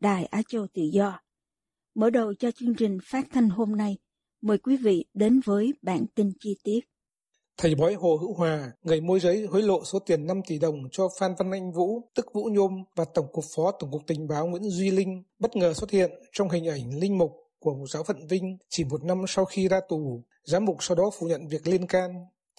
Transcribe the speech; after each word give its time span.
Đài 0.00 0.24
Á 0.24 0.42
Châu 0.48 0.66
Tự 0.74 0.82
Do. 0.82 1.20
Mở 1.94 2.10
đầu 2.10 2.34
cho 2.34 2.50
chương 2.50 2.74
trình 2.74 2.98
phát 3.04 3.26
thanh 3.32 3.48
hôm 3.48 3.76
nay, 3.76 3.96
mời 4.42 4.58
quý 4.58 4.76
vị 4.76 5.04
đến 5.14 5.40
với 5.44 5.72
bản 5.82 6.06
tin 6.14 6.32
chi 6.40 6.56
tiết. 6.64 6.80
Thầy 7.56 7.74
bói 7.74 7.94
Hồ 7.94 8.16
Hữu 8.16 8.34
Hòa, 8.34 8.72
người 8.82 9.00
môi 9.00 9.20
giới 9.20 9.46
hối 9.46 9.62
lộ 9.62 9.84
số 9.84 9.98
tiền 9.98 10.26
5 10.26 10.40
tỷ 10.46 10.58
đồng 10.58 10.74
cho 10.92 11.08
Phan 11.18 11.34
Văn 11.38 11.50
Anh 11.50 11.72
Vũ, 11.72 12.10
tức 12.14 12.26
Vũ 12.34 12.44
Nhôm 12.44 12.84
và 12.96 13.04
Tổng 13.14 13.26
cục 13.32 13.44
Phó 13.56 13.72
Tổng 13.72 13.90
cục 13.90 14.02
Tình 14.06 14.28
báo 14.28 14.46
Nguyễn 14.46 14.70
Duy 14.70 14.90
Linh 14.90 15.22
bất 15.38 15.56
ngờ 15.56 15.74
xuất 15.74 15.90
hiện 15.90 16.10
trong 16.32 16.48
hình 16.48 16.68
ảnh 16.68 16.98
linh 16.98 17.18
mục 17.18 17.32
của 17.58 17.74
một 17.74 17.86
giáo 17.90 18.02
phận 18.02 18.26
Vinh 18.26 18.58
chỉ 18.68 18.84
một 18.84 19.04
năm 19.04 19.24
sau 19.28 19.44
khi 19.44 19.68
ra 19.68 19.80
tù. 19.88 20.24
Giám 20.44 20.64
mục 20.64 20.76
sau 20.80 20.96
đó 20.96 21.10
phủ 21.18 21.26
nhận 21.26 21.48
việc 21.48 21.66
liên 21.66 21.86
can. 21.86 22.10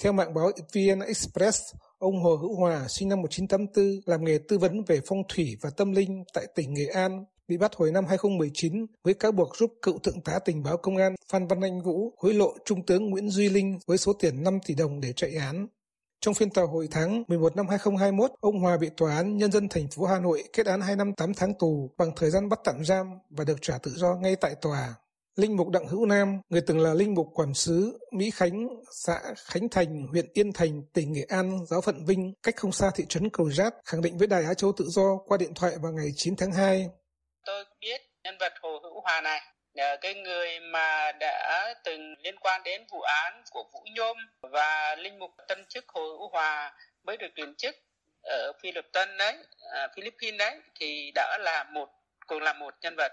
Theo 0.01 0.13
mạng 0.13 0.33
báo 0.33 0.51
VN 0.73 0.99
Express, 1.07 1.61
ông 2.01 2.23
Hồ 2.23 2.35
Hữu 2.35 2.55
Hòa 2.55 2.87
sinh 2.87 3.09
năm 3.09 3.21
1984 3.21 4.01
làm 4.05 4.25
nghề 4.25 4.37
tư 4.47 4.57
vấn 4.57 4.83
về 4.83 5.01
phong 5.05 5.23
thủy 5.29 5.57
và 5.61 5.69
tâm 5.69 5.91
linh 5.91 6.23
tại 6.33 6.47
tỉnh 6.55 6.73
Nghệ 6.73 6.85
An 6.85 7.25
bị 7.47 7.57
bắt 7.57 7.71
hồi 7.75 7.91
năm 7.91 8.05
2019 8.05 8.85
với 9.03 9.13
cáo 9.13 9.31
buộc 9.31 9.57
giúp 9.57 9.73
cựu 9.81 9.99
thượng 9.99 10.21
tá 10.21 10.39
tình 10.45 10.63
báo 10.63 10.77
công 10.77 10.97
an 10.97 11.15
Phan 11.31 11.47
Văn 11.47 11.61
Anh 11.61 11.81
Vũ 11.81 12.13
hối 12.17 12.33
lộ 12.33 12.53
Trung 12.65 12.85
tướng 12.85 13.09
Nguyễn 13.09 13.29
Duy 13.29 13.49
Linh 13.49 13.79
với 13.85 13.97
số 13.97 14.13
tiền 14.13 14.43
5 14.43 14.59
tỷ 14.65 14.75
đồng 14.75 15.01
để 15.01 15.13
chạy 15.13 15.35
án. 15.35 15.67
Trong 16.21 16.33
phiên 16.33 16.49
tòa 16.49 16.65
hồi 16.65 16.87
tháng 16.91 17.23
11 17.27 17.55
năm 17.55 17.67
2021, 17.67 18.31
ông 18.41 18.59
Hòa 18.59 18.77
bị 18.77 18.89
Tòa 18.97 19.15
án 19.15 19.37
Nhân 19.37 19.51
dân 19.51 19.69
thành 19.69 19.87
phố 19.87 20.05
Hà 20.05 20.19
Nội 20.19 20.43
kết 20.53 20.65
án 20.65 20.81
2 20.81 20.95
năm 20.95 21.13
8 21.13 21.33
tháng 21.33 21.53
tù 21.59 21.89
bằng 21.97 22.11
thời 22.15 22.29
gian 22.29 22.49
bắt 22.49 22.59
tạm 22.63 22.85
giam 22.85 23.07
và 23.29 23.43
được 23.43 23.57
trả 23.61 23.77
tự 23.77 23.91
do 23.95 24.15
ngay 24.15 24.35
tại 24.35 24.55
tòa. 24.61 24.95
Linh 25.35 25.57
mục 25.57 25.69
Đặng 25.69 25.87
Hữu 25.87 26.05
Nam, 26.05 26.41
người 26.49 26.61
từng 26.67 26.79
là 26.79 26.93
linh 26.93 27.13
mục 27.13 27.27
quản 27.33 27.53
sứ 27.53 27.99
Mỹ 28.11 28.31
Khánh, 28.31 28.67
xã 28.91 29.19
Khánh 29.45 29.69
Thành, 29.69 30.07
huyện 30.07 30.25
Yên 30.33 30.53
Thành, 30.53 30.81
tỉnh 30.93 31.13
Nghệ 31.13 31.25
An, 31.29 31.65
giáo 31.65 31.81
phận 31.81 32.05
Vinh, 32.05 32.33
cách 32.43 32.55
không 32.55 32.71
xa 32.71 32.91
thị 32.95 33.05
trấn 33.09 33.29
Cầu 33.29 33.51
Giát, 33.51 33.73
khẳng 33.85 34.01
định 34.01 34.17
với 34.17 34.27
Đài 34.27 34.43
Á 34.43 34.53
Châu 34.53 34.71
Tự 34.77 34.85
Do 34.87 35.17
qua 35.25 35.37
điện 35.37 35.53
thoại 35.55 35.73
vào 35.81 35.91
ngày 35.91 36.11
9 36.15 36.35
tháng 36.35 36.51
2 36.51 36.89
tôi 37.45 37.65
biết 37.81 38.01
nhân 38.23 38.37
vật 38.39 38.53
Hồ 38.61 38.79
Hữu 38.83 39.01
Hòa 39.01 39.21
này 39.21 39.41
là 39.73 39.97
cái 40.01 40.13
người 40.13 40.59
mà 40.59 41.11
đã 41.19 41.73
từng 41.83 42.13
liên 42.23 42.35
quan 42.39 42.61
đến 42.63 42.85
vụ 42.91 43.01
án 43.01 43.43
của 43.51 43.63
Vũ 43.73 43.85
Nhôm 43.95 44.17
và 44.41 44.95
linh 44.95 45.19
mục 45.19 45.31
tân 45.47 45.65
chức 45.69 45.85
Hồ 45.87 46.01
Hữu 46.01 46.29
Hòa 46.29 46.73
mới 47.03 47.17
được 47.17 47.27
tuyển 47.35 47.55
chức 47.55 47.75
ở 48.21 48.51
Philippines 48.61 49.17
đấy, 49.17 49.37
à, 49.73 49.87
Philippines 49.95 50.39
đấy 50.39 50.59
thì 50.79 51.11
đã 51.15 51.37
là 51.41 51.63
một 51.63 51.89
cũng 52.27 52.41
là 52.41 52.53
một 52.53 52.73
nhân 52.81 52.95
vật 52.97 53.11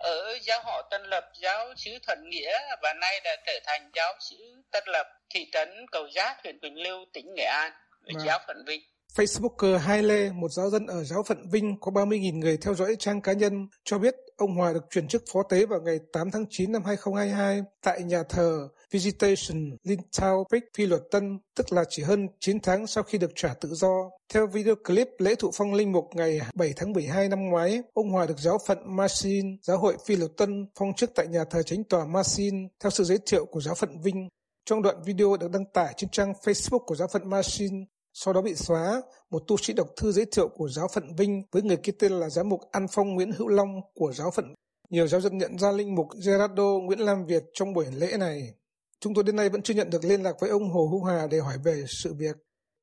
ở 0.00 0.38
giáo 0.42 0.60
họ 0.64 0.82
Tân 0.90 1.02
Lập, 1.02 1.24
giáo 1.42 1.74
sứ 1.76 1.90
Thuận 2.06 2.30
Nghĩa 2.30 2.58
và 2.82 2.92
nay 3.00 3.20
đã 3.24 3.36
trở 3.46 3.60
thành 3.66 3.90
giáo 3.94 4.14
sứ 4.20 4.36
Tân 4.70 4.84
Lập, 4.86 5.06
thị 5.30 5.50
trấn 5.52 5.68
Cầu 5.92 6.06
Giác, 6.14 6.36
huyện 6.42 6.58
Quỳnh 6.60 6.82
Lưu, 6.82 7.04
tỉnh 7.12 7.34
Nghệ 7.34 7.44
An, 7.44 7.72
với 8.04 8.14
giáo 8.26 8.38
phận 8.46 8.64
Vinh. 8.66 8.80
Facebooker 9.16 9.78
Hai 9.78 10.02
Lê, 10.02 10.30
một 10.30 10.48
giáo 10.48 10.70
dân 10.70 10.86
ở 10.86 11.04
giáo 11.04 11.22
phận 11.22 11.48
Vinh 11.52 11.76
có 11.80 11.90
30.000 11.90 12.38
người 12.38 12.58
theo 12.62 12.74
dõi 12.74 12.96
trang 12.98 13.22
cá 13.22 13.32
nhân, 13.32 13.68
cho 13.84 13.98
biết 13.98 14.14
ông 14.40 14.54
Hòa 14.54 14.72
được 14.72 14.84
chuyển 14.90 15.08
chức 15.08 15.24
phó 15.32 15.42
tế 15.42 15.66
vào 15.66 15.80
ngày 15.80 15.98
8 16.12 16.30
tháng 16.30 16.44
9 16.50 16.72
năm 16.72 16.82
2022 16.84 17.62
tại 17.82 18.02
nhà 18.02 18.22
thờ 18.28 18.68
Visitation 18.90 19.76
Lintown 19.84 20.44
Brick 20.50 20.66
Phi 20.76 20.86
Luật 20.86 21.02
Tân, 21.10 21.38
tức 21.56 21.72
là 21.72 21.84
chỉ 21.88 22.02
hơn 22.02 22.28
9 22.40 22.60
tháng 22.60 22.86
sau 22.86 23.04
khi 23.04 23.18
được 23.18 23.30
trả 23.34 23.54
tự 23.54 23.68
do. 23.74 24.10
Theo 24.32 24.46
video 24.46 24.74
clip 24.74 25.08
lễ 25.18 25.34
thụ 25.34 25.50
phong 25.54 25.74
linh 25.74 25.92
mục 25.92 26.04
ngày 26.14 26.40
7 26.54 26.72
tháng 26.76 26.92
12 26.92 27.28
năm 27.28 27.50
ngoái, 27.50 27.82
ông 27.94 28.10
Hòa 28.10 28.26
được 28.26 28.38
giáo 28.38 28.58
phận 28.66 28.96
Marcin, 28.96 29.46
giáo 29.62 29.78
hội 29.78 29.96
Phi 30.06 30.16
Luật 30.16 30.30
Tân 30.36 30.66
phong 30.78 30.94
chức 30.94 31.10
tại 31.14 31.26
nhà 31.28 31.44
thờ 31.50 31.62
chánh 31.62 31.84
tòa 31.84 32.04
Marcin 32.04 32.54
theo 32.82 32.90
sự 32.90 33.04
giới 33.04 33.18
thiệu 33.26 33.44
của 33.44 33.60
giáo 33.60 33.74
phận 33.74 34.00
Vinh. 34.02 34.28
Trong 34.64 34.82
đoạn 34.82 34.96
video 35.04 35.36
được 35.36 35.50
đăng 35.50 35.64
tải 35.74 35.94
trên 35.96 36.10
trang 36.10 36.32
Facebook 36.32 36.84
của 36.86 36.94
giáo 36.94 37.08
phận 37.08 37.30
Marcin, 37.30 37.84
sau 38.12 38.34
đó 38.34 38.42
bị 38.42 38.54
xóa, 38.54 39.02
một 39.30 39.42
tu 39.48 39.56
sĩ 39.56 39.72
đọc 39.72 39.88
thư 39.96 40.12
giới 40.12 40.26
thiệu 40.32 40.48
của 40.48 40.68
giáo 40.68 40.88
phận 40.88 41.14
Vinh 41.16 41.42
với 41.52 41.62
người 41.62 41.76
kia 41.76 41.92
tên 41.98 42.12
là 42.12 42.28
giám 42.28 42.48
mục 42.48 42.60
An 42.72 42.86
Phong 42.90 43.14
Nguyễn 43.14 43.32
Hữu 43.32 43.48
Long 43.48 43.80
của 43.94 44.12
giáo 44.12 44.30
phận. 44.30 44.54
Nhiều 44.90 45.06
giáo 45.06 45.20
dân 45.20 45.38
nhận 45.38 45.58
ra 45.58 45.72
linh 45.72 45.94
mục 45.94 46.06
Gerardo 46.24 46.64
Nguyễn 46.82 46.98
Lam 46.98 47.26
Việt 47.26 47.42
trong 47.52 47.72
buổi 47.72 47.86
lễ 47.92 48.16
này. 48.18 48.54
Chúng 49.00 49.14
tôi 49.14 49.24
đến 49.24 49.36
nay 49.36 49.48
vẫn 49.48 49.62
chưa 49.62 49.74
nhận 49.74 49.90
được 49.90 50.04
liên 50.04 50.22
lạc 50.22 50.36
với 50.40 50.50
ông 50.50 50.70
Hồ 50.70 50.86
Hữu 50.86 51.00
Hòa 51.00 51.26
để 51.30 51.38
hỏi 51.38 51.54
về 51.64 51.84
sự 51.88 52.14
việc. 52.14 52.36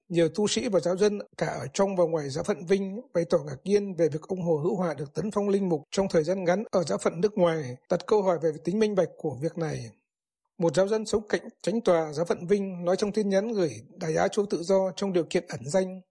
Nhiều 0.10 0.30
tu 0.36 0.48
sĩ 0.48 0.68
và 0.70 0.80
giáo 0.80 0.98
dân 0.98 1.20
cả 1.38 1.48
ở 1.48 1.66
trong 1.74 1.96
và 1.96 2.04
ngoài 2.04 2.30
giáo 2.30 2.44
phận 2.44 2.66
Vinh 2.66 3.02
bày 3.14 3.26
tỏ 3.30 3.38
ngạc 3.38 3.58
nhiên 3.64 3.96
về 3.96 4.10
việc 4.10 4.22
ông 4.22 4.42
Hồ 4.42 4.58
Hữu 4.58 4.76
Hòa 4.76 4.94
được 4.94 5.14
tấn 5.14 5.32
phong 5.32 5.50
linh 5.50 5.70
mục 5.70 5.82
trong 5.92 6.08
thời 6.10 6.24
gian 6.24 6.44
ngắn 6.44 6.64
ở 6.72 6.84
giáo 6.84 6.98
phận 6.98 7.22
nước 7.22 7.38
ngoài, 7.38 7.76
đặt 7.90 8.06
câu 8.08 8.22
hỏi 8.22 8.40
về 8.42 8.52
tính 8.64 8.80
minh 8.80 8.96
bạch 8.96 9.10
của 9.18 9.38
việc 9.42 9.58
này. 9.58 9.90
Một 10.58 10.76
giáo 10.76 10.88
dân 10.88 11.06
sống 11.06 11.28
cạnh 11.28 11.42
tránh 11.62 11.82
tòa 11.82 12.14
giáo 12.14 12.26
phận 12.26 12.48
Vinh 12.48 12.86
nói 12.86 12.96
trong 12.96 13.12
tin 13.12 13.30
nhắn 13.30 13.54
gửi 13.54 13.72
đại 13.90 14.16
Á 14.16 14.28
Châu 14.28 14.46
Tự 14.46 14.64
Do 14.64 14.92
trong 14.96 15.14
điều 15.14 15.24
kiện 15.24 15.46
ẩn 15.48 15.60
danh. 15.66 16.02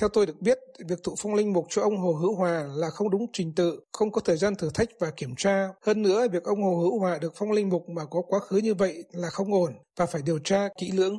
Theo 0.00 0.08
tôi 0.08 0.26
được 0.26 0.40
biết, 0.40 0.58
việc 0.88 0.98
thụ 1.02 1.14
phong 1.18 1.34
linh 1.34 1.52
mục 1.52 1.66
cho 1.68 1.82
ông 1.82 1.96
Hồ 1.96 2.12
Hữu 2.12 2.34
Hòa 2.34 2.68
là 2.74 2.90
không 2.90 3.10
đúng 3.10 3.26
trình 3.32 3.54
tự, 3.54 3.80
không 3.92 4.12
có 4.12 4.20
thời 4.20 4.36
gian 4.36 4.54
thử 4.54 4.70
thách 4.74 4.88
và 5.00 5.10
kiểm 5.10 5.34
tra. 5.36 5.68
Hơn 5.86 6.02
nữa, 6.02 6.28
việc 6.32 6.44
ông 6.44 6.62
Hồ 6.62 6.76
Hữu 6.76 6.98
Hòa 6.98 7.18
được 7.18 7.32
phong 7.36 7.52
linh 7.52 7.68
mục 7.68 7.88
mà 7.88 8.04
có 8.04 8.22
quá 8.22 8.38
khứ 8.38 8.56
như 8.56 8.74
vậy 8.74 9.04
là 9.12 9.30
không 9.30 9.52
ổn 9.52 9.72
và 9.96 10.06
phải 10.06 10.22
điều 10.22 10.38
tra 10.38 10.68
kỹ 10.78 10.90
lưỡng. 10.92 11.18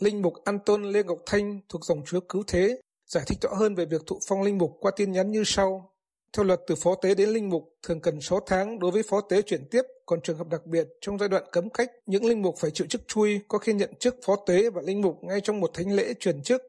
Linh 0.00 0.22
mục 0.22 0.34
Anton 0.44 0.82
Lê 0.84 1.02
Ngọc 1.02 1.18
Thanh 1.26 1.60
thuộc 1.68 1.84
dòng 1.84 2.02
chúa 2.06 2.20
cứu 2.20 2.42
thế 2.46 2.80
giải 3.06 3.24
thích 3.26 3.38
rõ 3.42 3.54
hơn 3.54 3.74
về 3.74 3.86
việc 3.86 4.02
thụ 4.06 4.18
phong 4.28 4.42
linh 4.42 4.58
mục 4.58 4.70
qua 4.80 4.92
tin 4.96 5.12
nhắn 5.12 5.30
như 5.30 5.42
sau. 5.46 5.92
Theo 6.36 6.44
luật 6.44 6.60
từ 6.66 6.74
phó 6.74 6.94
tế 6.94 7.14
đến 7.14 7.28
linh 7.28 7.50
mục 7.50 7.76
thường 7.82 8.00
cần 8.00 8.20
6 8.20 8.40
tháng 8.46 8.78
đối 8.78 8.90
với 8.90 9.02
phó 9.02 9.20
tế 9.20 9.42
chuyển 9.42 9.64
tiếp, 9.70 9.82
còn 10.06 10.20
trường 10.20 10.38
hợp 10.38 10.48
đặc 10.48 10.66
biệt 10.66 10.88
trong 11.00 11.18
giai 11.18 11.28
đoạn 11.28 11.44
cấm 11.52 11.70
cách, 11.70 11.90
những 12.06 12.24
linh 12.24 12.42
mục 12.42 12.54
phải 12.58 12.70
chịu 12.70 12.86
chức 12.86 13.08
chui, 13.08 13.40
có 13.48 13.58
khi 13.58 13.72
nhận 13.72 13.94
chức 13.94 14.16
phó 14.26 14.36
tế 14.46 14.70
và 14.70 14.82
linh 14.82 15.00
mục 15.00 15.24
ngay 15.24 15.40
trong 15.40 15.60
một 15.60 15.70
thánh 15.74 15.92
lễ 15.92 16.14
truyền 16.20 16.42
chức. 16.42 16.62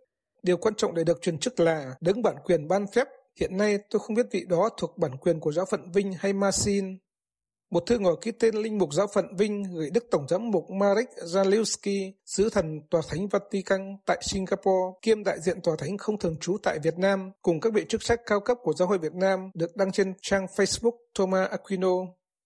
Điều 0.44 0.58
quan 0.58 0.76
trọng 0.76 0.96
để 0.96 1.04
được 1.04 1.22
truyền 1.22 1.38
chức 1.38 1.60
là 1.60 1.96
đứng 2.02 2.22
bản 2.22 2.36
quyền 2.46 2.68
ban 2.68 2.88
phép. 2.88 3.08
Hiện 3.40 3.58
nay 3.58 3.80
tôi 3.90 4.00
không 4.00 4.16
biết 4.16 4.26
vị 4.32 4.46
đó 4.50 4.70
thuộc 4.78 4.98
bản 4.98 5.18
quyền 5.18 5.40
của 5.40 5.52
giáo 5.52 5.66
phận 5.66 5.92
Vinh 5.92 6.14
hay 6.14 6.34
Masin. 6.34 6.98
Một 7.70 7.84
thư 7.86 8.00
ngỏ 8.00 8.16
ký 8.22 8.32
tên 8.32 8.56
linh 8.56 8.78
mục 8.78 8.94
giáo 8.94 9.08
phận 9.14 9.36
Vinh 9.36 9.64
gửi 9.74 9.90
Đức 9.90 10.08
Tổng 10.12 10.28
giám 10.28 10.52
mục 10.52 10.70
Marek 10.70 11.10
Zalewski, 11.10 12.12
sứ 12.26 12.50
thần 12.50 12.82
Tòa 12.90 13.02
Thánh 13.10 13.28
Vatican 13.28 13.98
tại 14.06 14.18
Singapore, 14.22 14.98
kiêm 15.02 15.24
đại 15.24 15.38
diện 15.42 15.62
Tòa 15.62 15.76
Thánh 15.80 15.98
không 15.98 16.20
thường 16.20 16.36
trú 16.42 16.58
tại 16.64 16.80
Việt 16.84 16.98
Nam, 16.98 17.32
cùng 17.42 17.60
các 17.60 17.74
vị 17.74 17.86
chức 17.90 18.04
sách 18.04 18.20
cao 18.26 18.40
cấp 18.40 18.58
của 18.64 18.74
Giáo 18.74 18.88
hội 18.88 18.98
Việt 18.98 19.14
Nam 19.14 19.52
được 19.54 19.76
đăng 19.76 19.92
trên 19.92 20.14
trang 20.22 20.46
Facebook 20.46 20.98
Thomas 21.16 21.50
Aquino. 21.50 21.96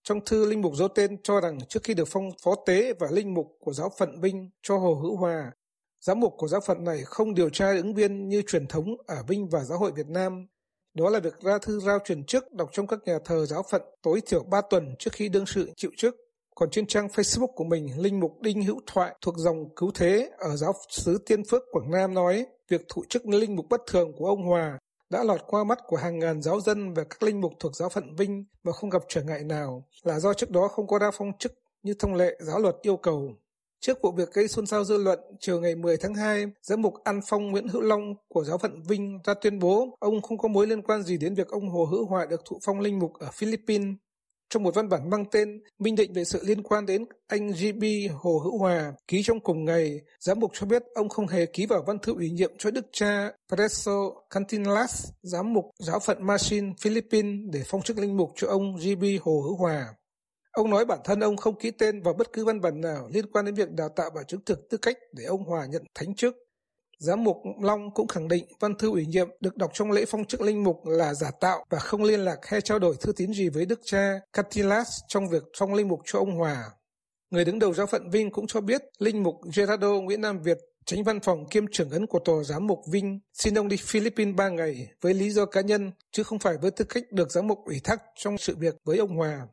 Trong 0.04 0.20
thư, 0.26 0.46
Linh 0.50 0.62
Mục 0.62 0.74
dấu 0.74 0.88
tên 0.88 1.22
cho 1.22 1.40
rằng 1.40 1.58
trước 1.68 1.82
khi 1.82 1.94
được 1.94 2.08
phong 2.10 2.30
phó 2.42 2.54
tế 2.66 2.92
và 2.92 3.08
Linh 3.10 3.34
Mục 3.34 3.46
của 3.60 3.72
giáo 3.72 3.90
phận 3.98 4.20
Vinh 4.20 4.50
cho 4.62 4.78
Hồ 4.78 4.94
Hữu 4.94 5.16
Hòa, 5.16 5.52
giám 6.00 6.20
mục 6.20 6.34
của 6.36 6.48
giáo 6.48 6.60
phận 6.60 6.84
này 6.84 7.02
không 7.04 7.34
điều 7.34 7.50
tra 7.50 7.72
ứng 7.72 7.94
viên 7.94 8.28
như 8.28 8.42
truyền 8.46 8.66
thống 8.66 8.96
ở 9.06 9.22
Vinh 9.28 9.48
và 9.48 9.64
Giáo 9.64 9.78
hội 9.78 9.92
Việt 9.92 10.06
Nam 10.08 10.46
đó 10.94 11.10
là 11.10 11.20
việc 11.20 11.40
ra 11.40 11.58
thư 11.58 11.80
giao 11.80 11.98
truyền 12.04 12.24
chức 12.24 12.52
đọc 12.52 12.68
trong 12.72 12.86
các 12.86 12.98
nhà 13.04 13.18
thờ 13.24 13.46
giáo 13.46 13.62
phận 13.70 13.82
tối 14.02 14.20
thiểu 14.26 14.42
3 14.42 14.60
tuần 14.70 14.94
trước 14.98 15.10
khi 15.12 15.28
đương 15.28 15.46
sự 15.46 15.70
chịu 15.76 15.90
chức. 15.96 16.16
Còn 16.54 16.70
trên 16.70 16.86
trang 16.86 17.06
Facebook 17.06 17.52
của 17.54 17.64
mình, 17.64 17.88
Linh 17.98 18.20
Mục 18.20 18.32
Đinh 18.40 18.62
Hữu 18.62 18.80
Thoại 18.86 19.14
thuộc 19.20 19.34
dòng 19.38 19.74
cứu 19.76 19.90
thế 19.94 20.30
ở 20.38 20.56
giáo 20.56 20.72
xứ 20.88 21.18
Tiên 21.26 21.42
Phước 21.50 21.62
Quảng 21.72 21.90
Nam 21.90 22.14
nói 22.14 22.46
việc 22.68 22.88
thụ 22.88 23.04
chức 23.08 23.26
linh 23.26 23.56
mục 23.56 23.66
bất 23.70 23.80
thường 23.86 24.12
của 24.16 24.26
ông 24.26 24.42
Hòa 24.42 24.78
đã 25.10 25.24
lọt 25.24 25.40
qua 25.46 25.64
mắt 25.64 25.78
của 25.86 25.96
hàng 25.96 26.18
ngàn 26.18 26.42
giáo 26.42 26.60
dân 26.60 26.94
và 26.94 27.04
các 27.04 27.22
linh 27.22 27.40
mục 27.40 27.52
thuộc 27.60 27.76
giáo 27.76 27.88
phận 27.88 28.14
Vinh 28.16 28.44
và 28.64 28.72
không 28.72 28.90
gặp 28.90 29.02
trở 29.08 29.22
ngại 29.22 29.44
nào 29.44 29.88
là 30.02 30.20
do 30.20 30.34
trước 30.34 30.50
đó 30.50 30.68
không 30.68 30.86
có 30.86 30.98
đa 30.98 31.10
phong 31.14 31.32
chức 31.38 31.52
như 31.82 31.94
thông 31.98 32.14
lệ 32.14 32.36
giáo 32.40 32.58
luật 32.58 32.76
yêu 32.82 32.96
cầu. 32.96 33.32
Trước 33.86 33.98
vụ 34.02 34.12
việc 34.12 34.32
gây 34.32 34.48
xôn 34.48 34.66
xao 34.66 34.84
dư 34.84 34.98
luận, 34.98 35.18
chiều 35.40 35.60
ngày 35.60 35.74
10 35.74 35.96
tháng 35.96 36.14
2, 36.14 36.46
giám 36.62 36.82
mục 36.82 36.94
An 37.04 37.20
Phong 37.28 37.50
Nguyễn 37.50 37.68
Hữu 37.68 37.82
Long 37.82 38.14
của 38.28 38.44
giáo 38.44 38.58
phận 38.58 38.82
Vinh 38.88 39.18
ra 39.24 39.34
tuyên 39.34 39.58
bố 39.58 39.96
ông 40.00 40.22
không 40.22 40.38
có 40.38 40.48
mối 40.48 40.66
liên 40.66 40.82
quan 40.82 41.02
gì 41.02 41.16
đến 41.16 41.34
việc 41.34 41.48
ông 41.48 41.68
Hồ 41.68 41.84
Hữu 41.84 42.06
Hòa 42.06 42.26
được 42.26 42.40
thụ 42.44 42.58
phong 42.66 42.80
linh 42.80 42.98
mục 42.98 43.12
ở 43.18 43.28
Philippines. 43.32 43.94
Trong 44.50 44.62
một 44.62 44.74
văn 44.74 44.88
bản 44.88 45.10
mang 45.10 45.24
tên 45.32 45.62
minh 45.78 45.94
định 45.94 46.12
về 46.12 46.24
sự 46.24 46.40
liên 46.44 46.62
quan 46.62 46.86
đến 46.86 47.04
anh 47.26 47.50
GB 47.50 47.84
Hồ 48.12 48.38
Hữu 48.38 48.58
Hòa 48.58 48.92
ký 49.08 49.22
trong 49.22 49.40
cùng 49.40 49.64
ngày, 49.64 50.00
giám 50.20 50.40
mục 50.40 50.50
cho 50.54 50.66
biết 50.66 50.82
ông 50.94 51.08
không 51.08 51.26
hề 51.26 51.46
ký 51.46 51.66
vào 51.66 51.82
văn 51.86 51.98
thư 51.98 52.14
ủy 52.14 52.30
nhiệm 52.30 52.52
cho 52.58 52.70
đức 52.70 52.86
cha 52.92 53.32
Preso 53.48 54.10
Cantinlas, 54.30 55.08
giám 55.22 55.52
mục 55.52 55.64
giáo 55.78 55.98
phận 56.00 56.26
Masin, 56.26 56.76
Philippines 56.80 57.40
để 57.52 57.62
phong 57.66 57.82
chức 57.82 57.98
linh 57.98 58.16
mục 58.16 58.30
cho 58.36 58.48
ông 58.48 58.76
GB 58.76 59.04
Hồ 59.22 59.40
Hữu 59.40 59.56
Hòa. 59.56 59.94
Ông 60.52 60.70
nói 60.70 60.84
bản 60.84 60.98
thân 61.04 61.20
ông 61.20 61.36
không 61.36 61.58
ký 61.58 61.70
tên 61.70 62.02
vào 62.02 62.14
bất 62.14 62.32
cứ 62.32 62.44
văn 62.44 62.60
bản 62.60 62.80
nào 62.80 63.08
liên 63.12 63.32
quan 63.32 63.44
đến 63.44 63.54
việc 63.54 63.70
đào 63.70 63.88
tạo 63.88 64.10
và 64.14 64.22
chứng 64.22 64.44
thực 64.46 64.68
tư 64.70 64.78
cách 64.78 64.96
để 65.12 65.24
ông 65.24 65.44
Hòa 65.44 65.66
nhận 65.66 65.82
thánh 65.94 66.14
chức. 66.14 66.36
Giám 66.98 67.24
mục 67.24 67.36
Long 67.62 67.94
cũng 67.94 68.08
khẳng 68.08 68.28
định 68.28 68.44
văn 68.60 68.74
thư 68.74 68.90
ủy 68.90 69.06
nhiệm 69.06 69.28
được 69.40 69.56
đọc 69.56 69.70
trong 69.74 69.90
lễ 69.90 70.04
phong 70.08 70.24
chức 70.24 70.40
linh 70.40 70.64
mục 70.64 70.86
là 70.86 71.14
giả 71.14 71.30
tạo 71.40 71.64
và 71.70 71.78
không 71.78 72.02
liên 72.02 72.20
lạc 72.20 72.38
hay 72.42 72.60
trao 72.60 72.78
đổi 72.78 72.96
thư 73.00 73.12
tín 73.12 73.32
gì 73.32 73.48
với 73.48 73.66
đức 73.66 73.80
cha 73.84 74.20
Catilas 74.32 75.00
trong 75.08 75.28
việc 75.28 75.42
phong 75.58 75.74
linh 75.74 75.88
mục 75.88 76.00
cho 76.04 76.18
ông 76.18 76.36
Hòa. 76.36 76.70
Người 77.30 77.44
đứng 77.44 77.58
đầu 77.58 77.74
giáo 77.74 77.86
phận 77.86 78.10
Vinh 78.10 78.30
cũng 78.30 78.46
cho 78.46 78.60
biết 78.60 78.82
linh 78.98 79.22
mục 79.22 79.34
Gerardo 79.56 79.88
Nguyễn 79.88 80.20
Nam 80.20 80.42
Việt 80.42 80.58
Tránh 80.86 81.04
văn 81.04 81.20
phòng 81.20 81.46
kiêm 81.50 81.64
trưởng 81.72 81.90
ấn 81.90 82.06
của 82.06 82.18
Tòa 82.18 82.42
Giám 82.44 82.66
mục 82.66 82.80
Vinh 82.90 83.20
xin 83.32 83.58
ông 83.58 83.68
đi 83.68 83.76
Philippines 83.76 84.36
3 84.36 84.48
ngày 84.48 84.88
với 85.00 85.14
lý 85.14 85.30
do 85.30 85.46
cá 85.46 85.60
nhân, 85.60 85.92
chứ 86.12 86.22
không 86.22 86.38
phải 86.38 86.58
với 86.62 86.70
tư 86.70 86.84
cách 86.84 87.04
được 87.10 87.30
giám 87.30 87.46
mục 87.46 87.58
ủy 87.64 87.80
thác 87.84 88.02
trong 88.16 88.38
sự 88.38 88.56
việc 88.58 88.74
với 88.84 88.98
ông 88.98 89.16
Hòa. 89.16 89.46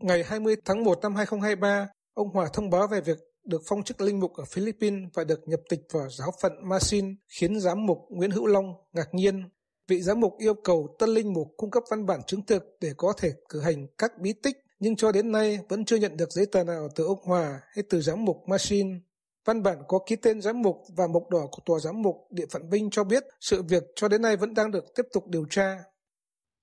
Ngày 0.00 0.24
20 0.24 0.56
tháng 0.64 0.84
1 0.84 0.98
năm 1.02 1.14
2023, 1.14 1.88
ông 2.14 2.28
Hòa 2.28 2.48
thông 2.52 2.70
báo 2.70 2.86
về 2.86 3.00
việc 3.00 3.18
được 3.44 3.62
phong 3.68 3.82
chức 3.82 4.00
linh 4.00 4.20
mục 4.20 4.32
ở 4.34 4.44
Philippines 4.44 5.08
và 5.14 5.24
được 5.24 5.48
nhập 5.48 5.60
tịch 5.68 5.80
vào 5.92 6.08
giáo 6.10 6.30
phận 6.42 6.52
Masin 6.62 7.16
khiến 7.28 7.60
giám 7.60 7.86
mục 7.86 7.98
Nguyễn 8.08 8.30
Hữu 8.30 8.46
Long 8.46 8.74
ngạc 8.92 9.14
nhiên. 9.14 9.50
Vị 9.88 10.02
giám 10.02 10.20
mục 10.20 10.32
yêu 10.38 10.54
cầu 10.54 10.96
tân 10.98 11.10
linh 11.10 11.32
mục 11.32 11.48
cung 11.56 11.70
cấp 11.70 11.82
văn 11.90 12.06
bản 12.06 12.20
chứng 12.26 12.46
thực 12.46 12.62
để 12.80 12.92
có 12.96 13.12
thể 13.18 13.32
cử 13.48 13.60
hành 13.60 13.86
các 13.98 14.12
bí 14.18 14.32
tích, 14.42 14.56
nhưng 14.78 14.96
cho 14.96 15.12
đến 15.12 15.32
nay 15.32 15.58
vẫn 15.68 15.84
chưa 15.84 15.96
nhận 15.96 16.16
được 16.16 16.30
giấy 16.30 16.46
tờ 16.46 16.64
nào 16.64 16.88
từ 16.94 17.04
ông 17.04 17.22
Hòa 17.24 17.60
hay 17.74 17.84
từ 17.90 18.00
giám 18.00 18.24
mục 18.24 18.36
Masin. 18.46 19.00
Văn 19.44 19.62
bản 19.62 19.78
có 19.88 19.98
ký 20.06 20.16
tên 20.16 20.42
giám 20.42 20.62
mục 20.62 20.76
và 20.96 21.06
mục 21.06 21.30
đỏ 21.30 21.46
của 21.50 21.62
tòa 21.66 21.78
giám 21.78 22.02
mục 22.02 22.16
địa 22.30 22.46
phận 22.50 22.70
Vinh 22.70 22.90
cho 22.90 23.04
biết 23.04 23.24
sự 23.40 23.62
việc 23.62 23.82
cho 23.96 24.08
đến 24.08 24.22
nay 24.22 24.36
vẫn 24.36 24.54
đang 24.54 24.70
được 24.70 24.84
tiếp 24.94 25.06
tục 25.12 25.26
điều 25.26 25.46
tra. 25.50 25.84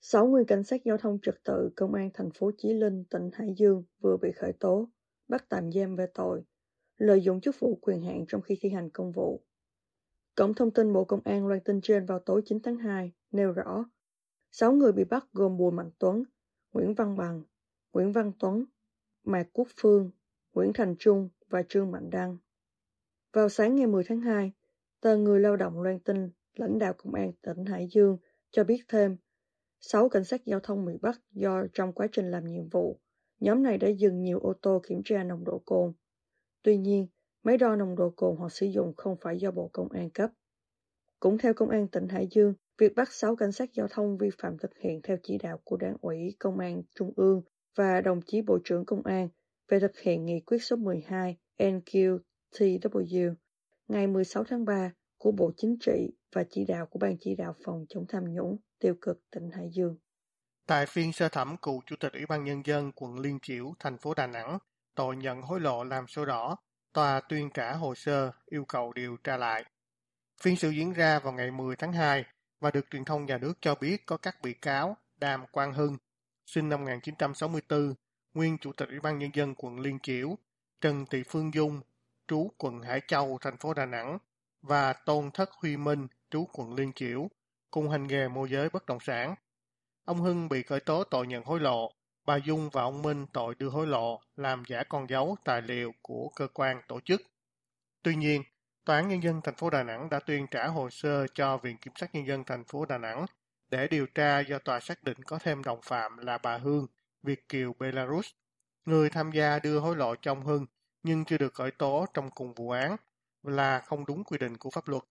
Sáu 0.03 0.27
nguyên 0.27 0.45
cảnh 0.45 0.63
sát 0.63 0.83
giao 0.86 0.98
thông 0.98 1.19
trật 1.21 1.36
tự 1.44 1.69
công 1.75 1.94
an 1.94 2.09
thành 2.13 2.30
phố 2.31 2.51
Chí 2.57 2.74
Linh, 2.74 3.03
tỉnh 3.09 3.30
Hải 3.33 3.53
Dương 3.57 3.83
vừa 4.00 4.18
bị 4.18 4.31
khởi 4.31 4.53
tố, 4.53 4.89
bắt 5.27 5.45
tạm 5.50 5.71
giam 5.71 5.95
về 5.95 6.07
tội 6.13 6.44
lợi 6.98 7.21
dụng 7.21 7.42
chức 7.42 7.59
vụ 7.59 7.80
quyền 7.81 8.01
hạn 8.01 8.25
trong 8.27 8.42
khi 8.42 8.57
thi 8.62 8.69
hành 8.69 8.89
công 8.89 9.12
vụ. 9.12 9.42
Cổng 10.36 10.53
thông 10.53 10.71
tin 10.71 10.94
Bộ 10.94 11.06
Công 11.06 11.21
an 11.24 11.48
loan 11.48 11.59
tin 11.59 11.81
trên 11.81 12.06
vào 12.06 12.19
tối 12.19 12.42
9 12.45 12.59
tháng 12.63 12.77
2 12.77 13.12
nêu 13.31 13.51
rõ, 13.51 13.86
6 14.51 14.71
người 14.71 14.92
bị 14.92 15.03
bắt 15.03 15.25
gồm 15.33 15.57
Bùi 15.57 15.71
Mạnh 15.71 15.92
Tuấn, 16.00 16.24
Nguyễn 16.74 16.94
Văn 16.94 17.18
Bằng, 17.18 17.44
Nguyễn 17.94 18.12
Văn 18.12 18.31
Tuấn, 18.39 18.65
Mạc 19.24 19.47
Quốc 19.54 19.68
Phương, 19.81 20.12
Nguyễn 20.54 20.71
Thành 20.74 20.95
Trung 21.00 21.30
và 21.50 21.63
Trương 21.69 21.92
Mạnh 21.92 22.09
Đăng. 22.09 22.38
Vào 23.33 23.50
sáng 23.50 23.75
ngày 23.75 23.88
10 23.88 24.04
tháng 24.04 24.21
2, 24.21 24.51
tờ 25.01 25.18
Người 25.18 25.39
Lao 25.39 25.56
động 25.56 25.81
loan 25.81 26.00
tin 26.00 26.30
lãnh 26.56 26.80
đạo 26.80 26.94
Công 26.97 27.13
an 27.13 27.31
tỉnh 27.42 27.65
Hải 27.65 27.88
Dương 27.92 28.18
cho 28.51 28.63
biết 28.63 28.83
thêm 28.88 29.18
6 29.81 30.10
cảnh 30.10 30.24
sát 30.24 30.45
giao 30.45 30.60
thông 30.60 30.86
bị 30.86 30.94
bắt 31.01 31.22
do 31.31 31.63
trong 31.74 31.94
quá 31.94 32.07
trình 32.12 32.31
làm 32.31 32.45
nhiệm 32.45 32.69
vụ, 32.69 33.00
nhóm 33.39 33.63
này 33.63 33.78
đã 33.78 33.88
dừng 33.88 34.22
nhiều 34.22 34.39
ô 34.39 34.54
tô 34.62 34.81
kiểm 34.88 35.01
tra 35.06 35.24
nồng 35.24 35.44
độ 35.44 35.62
cồn. 35.66 35.94
Tuy 36.63 36.78
nhiên, 36.78 37.07
máy 37.44 37.57
đo 37.57 37.75
nồng 37.75 37.95
độ 37.95 38.10
cồn 38.10 38.38
họ 38.38 38.50
sử 38.50 38.66
dụng 38.66 38.94
không 38.98 39.16
phải 39.22 39.38
do 39.39 39.51
Bộ 39.51 39.69
Công 39.74 39.92
an 39.92 40.10
cấp. 40.10 40.31
Cũng 41.19 41.38
theo 41.38 41.54
Công 41.54 41.69
an 41.69 41.88
tỉnh 41.88 42.07
Hải 42.07 42.28
Dương, 42.31 42.54
việc 42.78 42.95
bắt 42.95 43.12
6 43.12 43.36
cảnh 43.36 43.51
sát 43.51 43.74
giao 43.74 43.88
thông 43.88 44.18
vi 44.18 44.30
phạm 44.42 44.57
thực 44.57 44.78
hiện 44.78 45.01
theo 45.04 45.18
chỉ 45.24 45.38
đạo 45.38 45.60
của 45.63 45.78
Đảng 45.78 45.98
ủy 46.01 46.36
Công 46.39 46.60
an 46.60 46.83
Trung 46.95 47.13
ương 47.16 47.42
và 47.75 48.01
đồng 48.01 48.22
chí 48.22 48.42
Bộ 48.42 48.57
trưởng 48.63 48.86
Công 48.86 49.01
an 49.01 49.30
về 49.68 49.80
thực 49.80 50.00
hiện 50.00 50.25
nghị 50.25 50.39
quyết 50.39 50.57
số 50.63 50.75
12 50.75 51.38
NQTW 51.57 53.33
ngày 53.88 54.07
16 54.07 54.44
tháng 54.44 54.66
3 54.66 54.94
của 55.18 55.31
Bộ 55.31 55.51
Chính 55.57 55.78
trị 55.80 56.12
và 56.33 56.44
chỉ 56.50 56.66
đạo 56.66 56.86
của 56.86 57.00
Ban 57.00 57.18
chỉ 57.19 57.36
đạo 57.36 57.56
phòng 57.63 57.86
chống 57.89 58.06
tham 58.07 58.33
nhũng 58.33 58.57
tiêu 58.81 58.95
cực 59.01 59.31
tỉnh 59.31 59.51
Hải 59.51 59.69
Dương. 59.74 59.98
Tại 60.68 60.86
phiên 60.86 61.13
sơ 61.13 61.30
thẩm 61.30 61.57
cựu 61.57 61.81
Chủ 61.86 61.95
tịch 62.00 62.13
Ủy 62.13 62.25
ban 62.25 62.44
Nhân 62.44 62.62
dân 62.66 62.92
quận 62.95 63.19
Liên 63.19 63.39
Chiểu, 63.42 63.74
thành 63.80 63.98
phố 63.98 64.13
Đà 64.13 64.28
Nẵng, 64.28 64.57
tội 64.95 65.16
nhận 65.16 65.42
hối 65.42 65.60
lộ 65.60 65.83
làm 65.83 66.07
sổ 66.07 66.25
đỏ, 66.25 66.57
tòa 66.94 67.22
tuyên 67.30 67.50
trả 67.54 67.74
hồ 67.74 67.95
sơ 67.95 68.31
yêu 68.45 68.66
cầu 68.66 68.94
điều 68.94 69.18
tra 69.24 69.38
lại. 69.38 69.66
Phiên 70.42 70.56
xử 70.56 70.69
diễn 70.69 70.94
ra 70.94 71.19
vào 71.19 71.33
ngày 71.33 71.51
10 71.51 71.75
tháng 71.75 71.94
2 71.94 72.25
và 72.60 72.72
được 72.72 72.86
truyền 72.92 73.06
thông 73.06 73.25
nhà 73.25 73.38
nước 73.38 73.54
cho 73.62 73.75
biết 73.75 74.06
có 74.06 74.18
các 74.18 74.42
bị 74.42 74.54
cáo 74.54 74.98
Đàm 75.18 75.45
Quang 75.51 75.74
Hưng, 75.74 75.98
sinh 76.45 76.69
năm 76.69 76.81
1964, 76.81 77.94
nguyên 78.33 78.57
Chủ 78.57 78.72
tịch 78.74 78.89
Ủy 78.89 79.00
ban 79.00 79.19
Nhân 79.19 79.31
dân 79.33 79.56
quận 79.56 79.80
Liên 79.80 80.00
Chiểu, 80.00 80.36
Trần 80.81 81.06
Thị 81.06 81.24
Phương 81.30 81.54
Dung, 81.54 81.81
trú 82.28 82.51
quận 82.57 82.81
Hải 82.81 83.01
Châu, 83.07 83.38
thành 83.42 83.57
phố 83.57 83.74
Đà 83.74 83.86
Nẵng, 83.86 84.18
và 84.62 84.94
Tôn 84.94 85.31
Thất 85.31 85.51
Huy 85.51 85.78
Minh, 85.78 86.07
trú 86.30 86.45
quận 86.54 86.74
Liên 86.74 86.94
Chiểu, 86.95 87.28
cùng 87.71 87.89
hành 87.89 88.07
nghề 88.07 88.27
môi 88.27 88.50
giới 88.50 88.69
bất 88.69 88.85
động 88.85 89.00
sản. 89.00 89.35
Ông 90.06 90.21
Hưng 90.21 90.50
bị 90.50 90.63
khởi 90.63 90.79
tố 90.79 91.03
tội 91.03 91.27
nhận 91.27 91.44
hối 91.44 91.59
lộ, 91.59 91.91
bà 92.25 92.35
Dung 92.35 92.69
và 92.69 92.81
ông 92.81 93.01
Minh 93.01 93.27
tội 93.33 93.56
đưa 93.56 93.69
hối 93.69 93.88
lộ, 93.88 94.21
làm 94.35 94.63
giả 94.68 94.83
con 94.89 95.09
dấu 95.09 95.35
tài 95.45 95.62
liệu 95.62 95.94
của 96.01 96.29
cơ 96.35 96.47
quan 96.53 96.81
tổ 96.88 97.00
chức. 97.00 97.21
Tuy 98.03 98.15
nhiên, 98.15 98.44
Tòa 98.85 98.95
án 98.95 99.07
Nhân 99.07 99.23
dân 99.23 99.41
thành 99.44 99.56
phố 99.56 99.69
Đà 99.69 99.83
Nẵng 99.83 100.09
đã 100.09 100.19
tuyên 100.19 100.47
trả 100.51 100.68
hồ 100.68 100.89
sơ 100.89 101.27
cho 101.27 101.57
Viện 101.57 101.77
Kiểm 101.77 101.94
sát 101.95 102.15
Nhân 102.15 102.27
dân 102.27 102.44
thành 102.44 102.63
phố 102.63 102.85
Đà 102.85 102.97
Nẵng 102.97 103.25
để 103.69 103.88
điều 103.88 104.07
tra 104.07 104.39
do 104.39 104.59
tòa 104.59 104.79
xác 104.79 105.03
định 105.03 105.23
có 105.23 105.39
thêm 105.39 105.63
đồng 105.63 105.81
phạm 105.81 106.18
là 106.18 106.38
bà 106.38 106.57
Hương, 106.57 106.88
Việt 107.23 107.50
Kiều 107.50 107.73
Belarus, 107.79 108.29
người 108.85 109.09
tham 109.09 109.31
gia 109.31 109.59
đưa 109.59 109.79
hối 109.79 109.95
lộ 109.95 110.15
trong 110.15 110.45
Hưng 110.45 110.65
nhưng 111.03 111.25
chưa 111.25 111.38
được 111.38 111.53
khởi 111.53 111.71
tố 111.71 112.06
trong 112.13 112.31
cùng 112.31 112.53
vụ 112.53 112.69
án 112.69 112.95
là 113.44 113.79
không 113.79 114.06
đúng 114.06 114.23
quy 114.23 114.38
định 114.38 114.57
của 114.57 114.69
pháp 114.69 114.88
luật. 114.88 115.03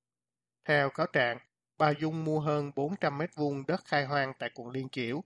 Theo 0.65 0.91
cáo 0.91 1.07
trạng, 1.07 1.39
bà 1.81 1.91
Dung 1.91 2.25
mua 2.25 2.41
hơn 2.41 2.71
400 2.77 3.19
mét 3.19 3.31
vuông 3.35 3.67
đất 3.67 3.85
khai 3.85 4.05
hoang 4.05 4.32
tại 4.38 4.50
quận 4.55 4.71
Liên 4.71 4.88
Chiểu, 4.88 5.23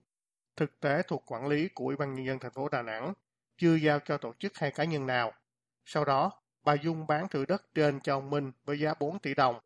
thực 0.55 0.79
tế 0.79 1.01
thuộc 1.07 1.23
quản 1.31 1.47
lý 1.47 1.67
của 1.67 1.85
Ủy 1.85 1.95
ban 1.95 2.13
Nhân 2.13 2.25
dân 2.25 2.39
thành 2.39 2.51
phố 2.51 2.69
Đà 2.69 2.81
Nẵng, 2.81 3.13
chưa 3.57 3.75
giao 3.75 3.99
cho 3.99 4.17
tổ 4.17 4.33
chức 4.39 4.57
hay 4.57 4.71
cá 4.71 4.83
nhân 4.83 5.07
nào. 5.07 5.33
Sau 5.85 6.05
đó, 6.05 6.31
bà 6.63 6.73
Dung 6.73 7.07
bán 7.07 7.27
thửa 7.27 7.45
đất 7.45 7.73
trên 7.73 7.99
cho 7.99 8.17
ông 8.17 8.29
Minh 8.29 8.51
với 8.65 8.79
giá 8.79 8.93
4 8.99 9.19
tỷ 9.19 9.33
đồng. 9.33 9.59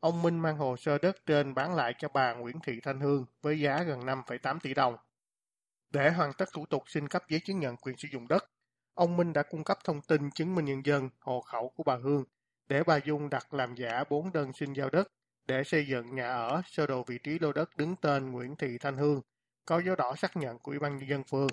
Ông 0.00 0.22
Minh 0.22 0.38
mang 0.38 0.56
hồ 0.56 0.76
sơ 0.76 0.98
đất 0.98 1.26
trên 1.26 1.54
bán 1.54 1.74
lại 1.74 1.94
cho 1.98 2.08
bà 2.08 2.34
Nguyễn 2.34 2.60
Thị 2.60 2.80
Thanh 2.82 3.00
Hương 3.00 3.26
với 3.42 3.60
giá 3.60 3.82
gần 3.82 4.00
5,8 4.00 4.58
tỷ 4.58 4.74
đồng. 4.74 4.96
Để 5.90 6.10
hoàn 6.10 6.32
tất 6.32 6.48
thủ 6.52 6.66
tục 6.66 6.82
xin 6.86 7.08
cấp 7.08 7.24
giấy 7.28 7.40
chứng 7.40 7.60
nhận 7.60 7.76
quyền 7.76 7.96
sử 7.96 8.08
dụng 8.12 8.28
đất, 8.28 8.50
ông 8.94 9.16
Minh 9.16 9.32
đã 9.32 9.42
cung 9.42 9.64
cấp 9.64 9.78
thông 9.84 10.00
tin 10.00 10.30
chứng 10.30 10.54
minh 10.54 10.64
nhân 10.64 10.86
dân, 10.86 11.10
hộ 11.20 11.40
khẩu 11.40 11.68
của 11.68 11.82
bà 11.82 11.96
Hương 11.96 12.24
để 12.68 12.82
bà 12.82 12.96
Dung 12.96 13.30
đặt 13.30 13.54
làm 13.54 13.74
giả 13.74 14.04
4 14.10 14.32
đơn 14.32 14.52
xin 14.52 14.72
giao 14.72 14.90
đất 14.90 15.08
để 15.46 15.64
xây 15.64 15.86
dựng 15.86 16.14
nhà 16.14 16.28
ở 16.28 16.62
sơ 16.66 16.86
đồ 16.86 17.04
vị 17.06 17.18
trí 17.22 17.38
lô 17.38 17.52
đất 17.52 17.76
đứng 17.76 17.96
tên 17.96 18.30
Nguyễn 18.30 18.56
Thị 18.56 18.78
Thanh 18.80 18.96
Hương, 18.96 19.20
có 19.66 19.82
dấu 19.86 19.96
đỏ 19.96 20.14
xác 20.16 20.36
nhận 20.36 20.58
của 20.58 20.70
Ủy 20.70 20.78
ban 20.78 20.96
nhân 20.96 21.08
dân 21.08 21.24
phường. 21.24 21.48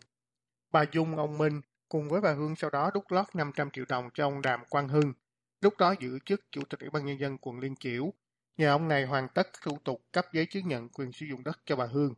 Bà 0.71 0.85
Dung, 0.91 1.17
ông 1.17 1.38
Minh 1.38 1.62
cùng 1.89 2.09
với 2.09 2.21
bà 2.21 2.33
Hương 2.33 2.55
sau 2.55 2.69
đó 2.69 2.91
đút 2.93 3.03
lót 3.09 3.35
500 3.35 3.69
triệu 3.71 3.85
đồng 3.89 4.09
cho 4.13 4.27
ông 4.27 4.41
Đàm 4.41 4.59
Quang 4.69 4.88
Hưng, 4.88 5.13
lúc 5.62 5.77
đó 5.77 5.95
giữ 6.00 6.19
chức 6.25 6.41
Chủ 6.51 6.62
tịch 6.69 6.79
Ủy 6.79 6.89
ban 6.89 7.05
nhân 7.05 7.19
dân 7.19 7.38
quận 7.38 7.59
Liên 7.59 7.75
Chiểu. 7.75 8.13
Nhờ 8.57 8.69
ông 8.69 8.88
này 8.88 9.05
hoàn 9.05 9.27
tất 9.33 9.47
thủ 9.63 9.77
tục 9.83 10.01
cấp 10.12 10.25
giấy 10.33 10.45
chứng 10.45 10.67
nhận 10.67 10.89
quyền 10.89 11.12
sử 11.12 11.25
dụng 11.25 11.43
đất 11.43 11.59
cho 11.65 11.75
bà 11.75 11.85
Hương. 11.85 12.13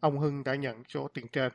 Ông 0.00 0.18
Hưng 0.18 0.44
đã 0.44 0.54
nhận 0.54 0.82
số 0.88 1.08
tiền 1.14 1.26
trên. 1.32 1.52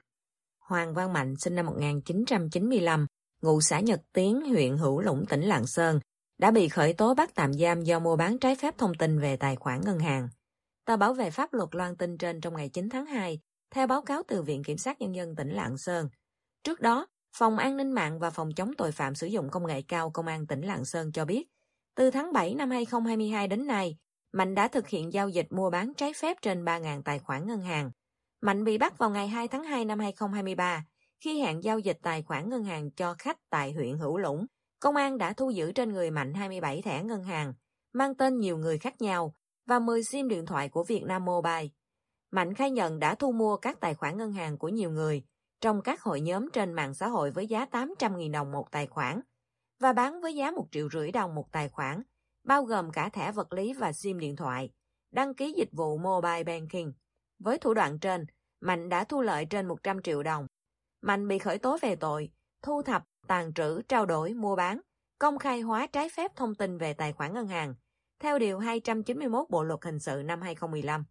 Hoàng 0.59 0.93
Văn 0.93 1.13
Mạnh 1.13 1.35
sinh 1.37 1.55
năm 1.55 1.65
1995, 1.65 3.07
ngụ 3.41 3.61
xã 3.61 3.79
Nhật 3.79 4.01
Tiến, 4.13 4.41
huyện 4.41 4.77
Hữu 4.77 5.01
Lũng, 5.01 5.25
tỉnh 5.29 5.41
Lạng 5.41 5.67
Sơn, 5.67 5.99
đã 6.37 6.51
bị 6.51 6.67
khởi 6.67 6.93
tố 6.93 7.13
bắt 7.13 7.35
tạm 7.35 7.53
giam 7.53 7.83
do 7.83 7.99
mua 7.99 8.15
bán 8.15 8.37
trái 8.39 8.55
phép 8.55 8.77
thông 8.77 8.93
tin 8.93 9.19
về 9.19 9.37
tài 9.37 9.55
khoản 9.55 9.81
ngân 9.81 9.99
hàng. 9.99 10.29
Tờ 10.85 10.97
bảo 10.97 11.13
vệ 11.13 11.29
pháp 11.29 11.53
luật 11.53 11.69
loan 11.75 11.97
tin 11.97 12.17
trên 12.17 12.41
trong 12.41 12.55
ngày 12.55 12.69
9 12.69 12.89
tháng 12.89 13.05
2, 13.05 13.39
theo 13.71 13.87
báo 13.87 14.01
cáo 14.01 14.21
từ 14.27 14.41
Viện 14.41 14.63
Kiểm 14.63 14.77
sát 14.77 15.01
Nhân 15.01 15.15
dân 15.15 15.35
tỉnh 15.35 15.49
Lạng 15.49 15.77
Sơn. 15.77 16.09
Trước 16.63 16.81
đó, 16.81 17.07
Phòng 17.37 17.57
An 17.57 17.77
ninh 17.77 17.91
mạng 17.91 18.19
và 18.19 18.29
Phòng 18.29 18.51
chống 18.51 18.71
tội 18.77 18.91
phạm 18.91 19.15
sử 19.15 19.27
dụng 19.27 19.49
công 19.49 19.67
nghệ 19.67 19.81
cao 19.81 20.09
Công 20.09 20.27
an 20.27 20.47
tỉnh 20.47 20.61
Lạng 20.61 20.85
Sơn 20.85 21.11
cho 21.11 21.25
biết, 21.25 21.47
từ 21.95 22.11
tháng 22.11 22.33
7 22.33 22.55
năm 22.55 22.69
2022 22.69 23.47
đến 23.47 23.67
nay, 23.67 23.97
Mạnh 24.35 24.55
đã 24.55 24.67
thực 24.67 24.87
hiện 24.87 25.13
giao 25.13 25.29
dịch 25.29 25.47
mua 25.49 25.69
bán 25.69 25.93
trái 25.93 26.13
phép 26.13 26.37
trên 26.41 26.65
3.000 26.65 27.01
tài 27.01 27.19
khoản 27.19 27.47
ngân 27.47 27.61
hàng. 27.61 27.91
Mạnh 28.41 28.63
bị 28.63 28.77
bắt 28.77 28.97
vào 28.97 29.09
ngày 29.09 29.27
2 29.27 29.47
tháng 29.47 29.63
2 29.63 29.85
năm 29.85 29.99
2023, 29.99 30.85
khi 31.19 31.39
hẹn 31.39 31.63
giao 31.63 31.79
dịch 31.79 31.97
tài 32.01 32.23
khoản 32.23 32.49
ngân 32.49 32.63
hàng 32.63 32.91
cho 32.91 33.15
khách 33.19 33.37
tại 33.49 33.71
huyện 33.71 33.97
Hữu 33.97 34.17
Lũng, 34.17 34.45
Công 34.85 34.95
an 34.95 35.17
đã 35.17 35.33
thu 35.33 35.49
giữ 35.49 35.71
trên 35.71 35.93
người 35.93 36.11
Mạnh 36.11 36.33
27 36.33 36.81
thẻ 36.81 37.03
ngân 37.03 37.23
hàng, 37.23 37.53
mang 37.93 38.15
tên 38.15 38.39
nhiều 38.39 38.57
người 38.57 38.77
khác 38.77 39.01
nhau 39.01 39.33
và 39.65 39.79
10 39.79 40.03
SIM 40.03 40.27
điện 40.27 40.45
thoại 40.45 40.69
của 40.69 40.83
Vietnam 40.83 41.25
Mobile. 41.25 41.67
Mạnh 42.31 42.53
khai 42.53 42.71
nhận 42.71 42.99
đã 42.99 43.15
thu 43.15 43.31
mua 43.31 43.57
các 43.57 43.79
tài 43.79 43.95
khoản 43.95 44.17
ngân 44.17 44.31
hàng 44.31 44.57
của 44.57 44.69
nhiều 44.69 44.91
người 44.91 45.23
trong 45.61 45.81
các 45.81 46.01
hội 46.01 46.21
nhóm 46.21 46.49
trên 46.53 46.73
mạng 46.73 46.93
xã 46.93 47.07
hội 47.07 47.31
với 47.31 47.47
giá 47.47 47.65
800.000 47.71 48.31
đồng 48.31 48.51
một 48.51 48.71
tài 48.71 48.87
khoản. 48.87 49.21
và 49.79 49.93
bán 49.93 50.21
với 50.21 50.35
giá 50.35 50.51
1 50.51 50.67
triệu 50.71 50.89
rưỡi 50.89 51.11
đồng 51.11 51.35
một 51.35 51.51
tài 51.51 51.69
khoản, 51.69 52.01
bao 52.43 52.63
gồm 52.63 52.91
cả 52.91 53.09
thẻ 53.09 53.31
vật 53.31 53.53
lý 53.53 53.73
và 53.73 53.93
SIM 53.93 54.19
điện 54.19 54.35
thoại, 54.35 54.69
đăng 55.11 55.33
ký 55.33 55.53
dịch 55.57 55.69
vụ 55.71 55.97
mobile 55.97 56.43
banking. 56.43 56.91
Với 57.39 57.57
thủ 57.57 57.73
đoạn 57.73 57.99
trên, 57.99 58.25
Mạnh 58.61 58.89
đã 58.89 59.03
thu 59.03 59.21
lợi 59.21 59.45
trên 59.45 59.67
100 59.67 60.01
triệu 60.01 60.23
đồng. 60.23 60.47
Mạnh 61.01 61.27
bị 61.27 61.39
khởi 61.39 61.57
tố 61.57 61.77
về 61.81 61.95
tội 61.95 62.29
thu 62.65 62.81
thập, 62.81 63.03
tàn 63.27 63.53
trữ, 63.53 63.81
trao 63.81 64.05
đổi, 64.05 64.33
mua 64.33 64.55
bán, 64.55 64.79
công 65.19 65.37
khai 65.37 65.61
hóa 65.61 65.87
trái 65.87 66.09
phép 66.17 66.31
thông 66.35 66.55
tin 66.55 66.77
về 66.77 66.93
tài 66.93 67.13
khoản 67.13 67.33
ngân 67.33 67.47
hàng, 67.47 67.75
theo 68.19 68.39
Điều 68.39 68.59
291 68.59 69.49
Bộ 69.49 69.63
Luật 69.63 69.79
Hình 69.83 69.99
sự 69.99 70.23
năm 70.25 70.41
2015. 70.41 71.03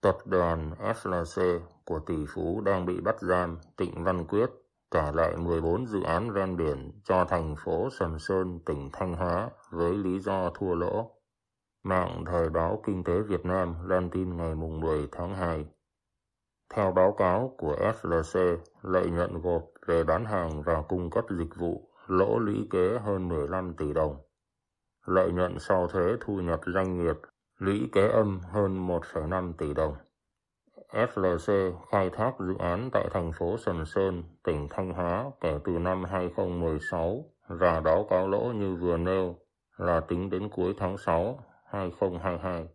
Tập 0.00 0.18
đoàn 0.24 0.74
SLC 0.96 1.42
của 1.84 2.00
tỷ 2.06 2.14
phú 2.34 2.60
đang 2.60 2.86
bị 2.86 3.00
bắt 3.00 3.16
giam 3.20 3.58
Trịnh 3.78 4.04
Văn 4.04 4.26
Quyết 4.26 4.50
trả 4.90 5.12
lại 5.12 5.36
14 5.36 5.86
dự 5.86 6.02
án 6.02 6.32
ven 6.32 6.56
biển 6.56 7.00
cho 7.04 7.24
thành 7.24 7.54
phố 7.64 7.88
Sầm 7.98 8.18
Sơn, 8.18 8.60
tỉnh 8.66 8.90
Thanh 8.92 9.14
Hóa 9.14 9.50
với 9.70 9.94
lý 9.94 10.18
do 10.18 10.50
thua 10.50 10.74
lỗ. 10.74 11.10
Mạng 11.84 12.24
Thời 12.26 12.48
báo 12.48 12.82
Kinh 12.86 13.04
tế 13.04 13.12
Việt 13.28 13.44
Nam 13.44 13.74
Lan 13.88 14.10
tin 14.10 14.36
ngày 14.36 14.54
10 14.54 15.08
tháng 15.12 15.34
2. 15.34 15.66
Theo 16.74 16.92
báo 16.92 17.12
cáo 17.12 17.54
của 17.58 17.76
SLC, 17.94 18.40
lợi 18.82 19.10
nhuận 19.10 19.40
gộp 19.42 19.62
về 19.86 20.04
bán 20.04 20.24
hàng 20.24 20.62
và 20.62 20.82
cung 20.88 21.10
cấp 21.10 21.24
dịch 21.30 21.56
vụ 21.56 21.88
lỗ 22.06 22.38
lũy 22.38 22.68
kế 22.70 22.98
hơn 22.98 23.28
15 23.28 23.74
tỷ 23.74 23.92
đồng. 23.92 24.16
Lợi 25.06 25.32
nhuận 25.32 25.58
sau 25.58 25.88
thuế 25.88 26.16
thu 26.20 26.34
nhập 26.34 26.60
doanh 26.66 26.98
nghiệp 26.98 27.16
lũy 27.58 27.88
kế 27.92 28.08
âm 28.08 28.40
hơn 28.52 28.88
1,5 28.88 29.52
tỷ 29.52 29.74
đồng. 29.74 29.94
SLC 30.92 31.52
khai 31.90 32.10
thác 32.10 32.32
dự 32.38 32.54
án 32.58 32.90
tại 32.92 33.08
thành 33.10 33.32
phố 33.38 33.56
Sầm 33.56 33.84
Sơn, 33.86 34.22
tỉnh 34.44 34.68
Thanh 34.70 34.92
Hóa 34.92 35.30
kể 35.40 35.58
từ 35.64 35.72
năm 35.72 36.04
2016 36.04 37.24
và 37.48 37.80
báo 37.80 38.06
cáo 38.10 38.28
lỗ 38.28 38.52
như 38.54 38.74
vừa 38.74 38.96
nêu 38.96 39.36
là 39.76 40.00
tính 40.00 40.30
đến 40.30 40.48
cuối 40.48 40.74
tháng 40.78 40.98
6 40.98 41.38
2022. 41.66 42.68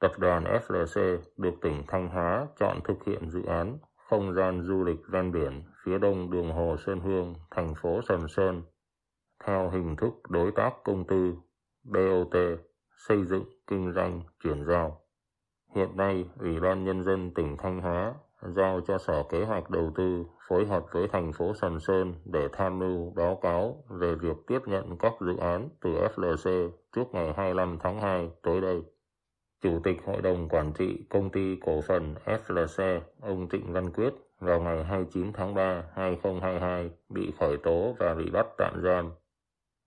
Tập 0.00 0.12
đoàn 0.18 0.44
FLC 0.44 1.18
được 1.36 1.54
tỉnh 1.60 1.82
Thanh 1.88 2.08
Hóa 2.08 2.46
chọn 2.58 2.80
thực 2.84 3.04
hiện 3.04 3.30
dự 3.30 3.42
án 3.42 3.78
không 3.96 4.34
gian 4.34 4.62
du 4.62 4.84
lịch 4.84 4.98
ven 5.08 5.32
biển 5.32 5.62
phía 5.84 5.98
đông 5.98 6.30
đường 6.30 6.52
Hồ 6.52 6.76
Sơn 6.86 7.00
Hương, 7.00 7.34
thành 7.50 7.74
phố 7.82 8.00
Sầm 8.08 8.28
Sơn, 8.28 8.62
theo 9.44 9.70
hình 9.70 9.96
thức 9.96 10.12
đối 10.28 10.52
tác 10.52 10.72
công 10.84 11.06
tư, 11.06 11.34
BOT, 11.84 12.36
xây 13.08 13.24
dựng, 13.24 13.44
kinh 13.66 13.92
doanh, 13.92 14.22
chuyển 14.42 14.64
giao. 14.64 15.00
Hiện 15.74 15.96
nay, 15.96 16.28
Ủy 16.40 16.60
ban 16.60 16.84
Nhân 16.84 17.04
dân 17.04 17.34
tỉnh 17.34 17.56
Thanh 17.58 17.80
Hóa 17.80 18.14
giao 18.42 18.80
cho 18.86 18.98
Sở 18.98 19.22
Kế 19.22 19.44
hoạch 19.44 19.70
Đầu 19.70 19.92
tư 19.94 20.24
phối 20.48 20.66
hợp 20.66 20.84
với 20.92 21.08
thành 21.08 21.32
phố 21.32 21.54
Sầm 21.54 21.80
Sơn 21.80 22.14
để 22.24 22.48
tham 22.52 22.78
mưu 22.78 23.12
báo 23.16 23.38
cáo 23.42 23.84
về 23.88 24.14
việc 24.14 24.36
tiếp 24.46 24.58
nhận 24.66 24.98
các 24.98 25.12
dự 25.20 25.36
án 25.36 25.68
từ 25.80 25.90
FLC 25.90 26.70
trước 26.96 27.04
ngày 27.12 27.32
25 27.36 27.78
tháng 27.80 28.00
2 28.00 28.30
tới 28.42 28.60
đây. 28.60 28.82
Chủ 29.62 29.80
tịch 29.84 29.96
Hội 30.04 30.22
đồng 30.22 30.48
Quản 30.48 30.72
trị 30.72 31.06
Công 31.10 31.30
ty 31.30 31.56
Cổ 31.56 31.80
phần 31.80 32.14
SLC, 32.26 32.84
ông 33.20 33.48
Trịnh 33.52 33.72
Văn 33.72 33.90
Quyết, 33.90 34.14
vào 34.40 34.60
ngày 34.60 34.84
29 34.84 35.32
tháng 35.32 35.54
3, 35.54 35.82
2022 35.94 36.90
bị 37.08 37.32
khởi 37.40 37.56
tố 37.62 37.94
và 37.98 38.14
bị 38.14 38.30
bắt 38.30 38.46
tạm 38.58 38.80
giam 38.84 39.12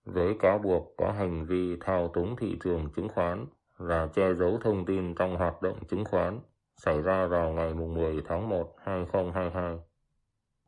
với 0.06 0.36
cáo 0.40 0.60
buộc 0.60 0.94
có 0.98 1.12
hành 1.12 1.46
vi 1.46 1.78
thao 1.82 2.08
túng 2.08 2.36
thị 2.36 2.58
trường 2.64 2.90
chứng 2.96 3.10
khoán 3.10 3.46
và 3.78 4.08
che 4.08 4.34
giấu 4.34 4.58
thông 4.64 4.86
tin 4.86 5.16
trong 5.16 5.38
hoạt 5.38 5.62
động 5.62 5.78
chứng 5.90 6.06
khoán 6.06 6.40
xảy 6.76 7.02
ra 7.02 7.28
vào 7.28 7.52
ngày 7.52 7.74
10 7.74 8.22
tháng 8.28 8.50
1, 8.50 8.76
2022. 8.86 9.80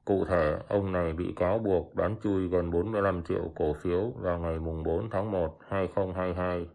Cụ 0.05 0.25
thể, 0.25 0.58
ông 0.67 0.91
này 0.91 1.13
bị 1.13 1.34
cáo 1.36 1.60
buộc 1.60 1.96
bán 1.96 2.15
chui 2.24 2.48
gần 2.48 2.72
45 2.72 3.24
triệu 3.24 3.51
cổ 3.55 3.74
phiếu 3.74 4.12
vào 4.22 4.39
ngày 4.39 4.60
4 4.60 5.10
tháng 5.10 5.31
1, 5.31 5.60
2022 5.70 6.67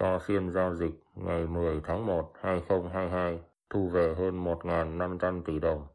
cho 0.00 0.18
phiên 0.18 0.50
giao 0.50 0.74
dịch 0.74 0.94
ngày 1.14 1.46
10 1.46 1.80
tháng 1.84 2.06
1, 2.06 2.32
2022 2.40 3.40
thu 3.70 3.88
về 3.88 4.14
hơn 4.14 4.44
1.500 4.44 5.42
tỷ 5.42 5.58
đồng. 5.58 5.86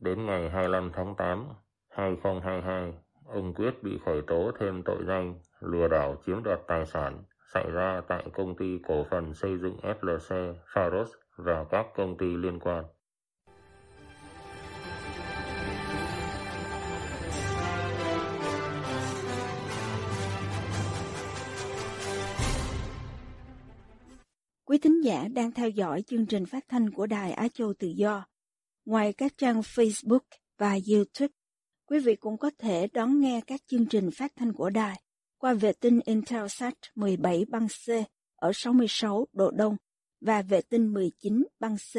Đến 0.00 0.26
ngày 0.26 0.50
25 0.50 0.90
tháng 0.94 1.14
8, 1.14 1.48
2022, 1.88 2.94
ông 3.26 3.54
Quyết 3.54 3.82
bị 3.82 3.98
khởi 4.04 4.22
tố 4.22 4.50
thêm 4.60 4.82
tội 4.82 5.04
danh 5.06 5.34
lừa 5.60 5.88
đảo 5.88 6.16
chiếm 6.26 6.42
đoạt 6.42 6.60
tài 6.66 6.86
sản 6.86 7.24
xảy 7.54 7.70
ra 7.70 8.00
tại 8.08 8.26
công 8.32 8.56
ty 8.56 8.78
cổ 8.88 9.04
phần 9.10 9.34
xây 9.34 9.58
dựng 9.58 9.76
SLC 9.82 10.36
Faros 10.74 11.06
và 11.36 11.64
các 11.70 11.86
công 11.96 12.16
ty 12.18 12.36
liên 12.36 12.58
quan. 12.58 12.84
Quý 24.70 24.78
thính 24.78 25.00
giả 25.04 25.28
đang 25.28 25.52
theo 25.52 25.68
dõi 25.68 26.02
chương 26.02 26.26
trình 26.26 26.46
phát 26.46 26.64
thanh 26.68 26.90
của 26.90 27.06
Đài 27.06 27.32
Á 27.32 27.48
Châu 27.54 27.74
Tự 27.78 27.88
Do. 27.88 28.26
Ngoài 28.84 29.12
các 29.12 29.32
trang 29.38 29.60
Facebook 29.60 30.20
và 30.58 30.78
YouTube, 30.90 31.32
quý 31.86 31.98
vị 31.98 32.16
cũng 32.16 32.36
có 32.36 32.50
thể 32.58 32.86
đón 32.92 33.20
nghe 33.20 33.40
các 33.46 33.60
chương 33.66 33.86
trình 33.86 34.10
phát 34.10 34.32
thanh 34.36 34.52
của 34.52 34.70
đài 34.70 35.02
qua 35.38 35.54
vệ 35.54 35.72
tinh 35.72 36.00
Intelsat 36.04 36.74
17 36.94 37.44
băng 37.48 37.68
C 37.68 37.90
ở 38.36 38.50
66 38.54 39.26
độ 39.32 39.50
Đông 39.50 39.76
và 40.20 40.42
vệ 40.42 40.60
tinh 40.62 40.92
19 40.92 41.44
băng 41.60 41.76
C 41.76 41.96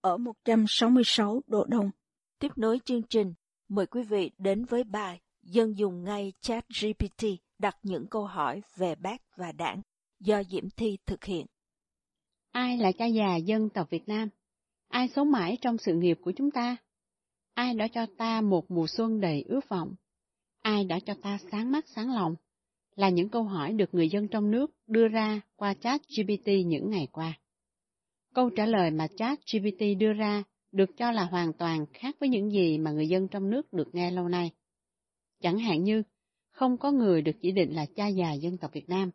ở 0.00 0.16
166 0.16 1.42
độ 1.46 1.64
Đông. 1.64 1.90
Tiếp 2.38 2.52
nối 2.56 2.80
chương 2.84 3.02
trình, 3.02 3.34
mời 3.68 3.86
quý 3.86 4.02
vị 4.02 4.30
đến 4.38 4.64
với 4.64 4.84
bài 4.84 5.20
Dân 5.42 5.78
dùng 5.78 6.04
ngay 6.04 6.32
chat 6.40 6.64
GPT 6.82 7.24
đặt 7.58 7.76
những 7.82 8.06
câu 8.10 8.26
hỏi 8.26 8.62
về 8.76 8.94
bác 8.94 9.36
và 9.36 9.52
đảng 9.52 9.82
do 10.20 10.42
Diễm 10.50 10.70
Thi 10.70 10.98
thực 11.06 11.24
hiện. 11.24 11.46
Ai 12.52 12.78
là 12.78 12.92
cha 12.92 13.06
già 13.06 13.36
dân 13.36 13.68
tộc 13.68 13.90
Việt 13.90 14.08
Nam? 14.08 14.28
Ai 14.88 15.08
sống 15.08 15.30
mãi 15.30 15.58
trong 15.60 15.78
sự 15.78 15.94
nghiệp 15.94 16.18
của 16.22 16.32
chúng 16.36 16.50
ta? 16.50 16.76
Ai 17.54 17.74
đã 17.74 17.88
cho 17.88 18.06
ta 18.16 18.40
một 18.40 18.70
mùa 18.70 18.86
xuân 18.86 19.20
đầy 19.20 19.44
ước 19.48 19.68
vọng? 19.68 19.94
Ai 20.62 20.84
đã 20.84 20.98
cho 21.06 21.14
ta 21.22 21.38
sáng 21.52 21.72
mắt 21.72 21.84
sáng 21.88 22.14
lòng? 22.14 22.34
Là 22.96 23.08
những 23.08 23.28
câu 23.28 23.42
hỏi 23.42 23.72
được 23.72 23.94
người 23.94 24.08
dân 24.08 24.28
trong 24.28 24.50
nước 24.50 24.70
đưa 24.86 25.08
ra 25.08 25.40
qua 25.56 25.74
chat 25.74 26.00
GPT 26.16 26.48
những 26.66 26.90
ngày 26.90 27.08
qua. 27.12 27.38
Câu 28.34 28.50
trả 28.50 28.66
lời 28.66 28.90
mà 28.90 29.06
chat 29.16 29.38
GPT 29.52 29.82
đưa 29.98 30.12
ra 30.12 30.42
được 30.72 30.96
cho 30.96 31.10
là 31.10 31.24
hoàn 31.24 31.52
toàn 31.52 31.86
khác 31.92 32.16
với 32.20 32.28
những 32.28 32.50
gì 32.50 32.78
mà 32.78 32.90
người 32.90 33.08
dân 33.08 33.28
trong 33.28 33.50
nước 33.50 33.72
được 33.72 33.94
nghe 33.94 34.10
lâu 34.10 34.28
nay. 34.28 34.50
Chẳng 35.40 35.58
hạn 35.58 35.84
như, 35.84 36.02
không 36.50 36.76
có 36.76 36.90
người 36.90 37.22
được 37.22 37.36
chỉ 37.40 37.52
định 37.52 37.74
là 37.74 37.86
cha 37.96 38.08
già 38.08 38.32
dân 38.32 38.58
tộc 38.58 38.72
Việt 38.72 38.88
Nam. 38.88 39.10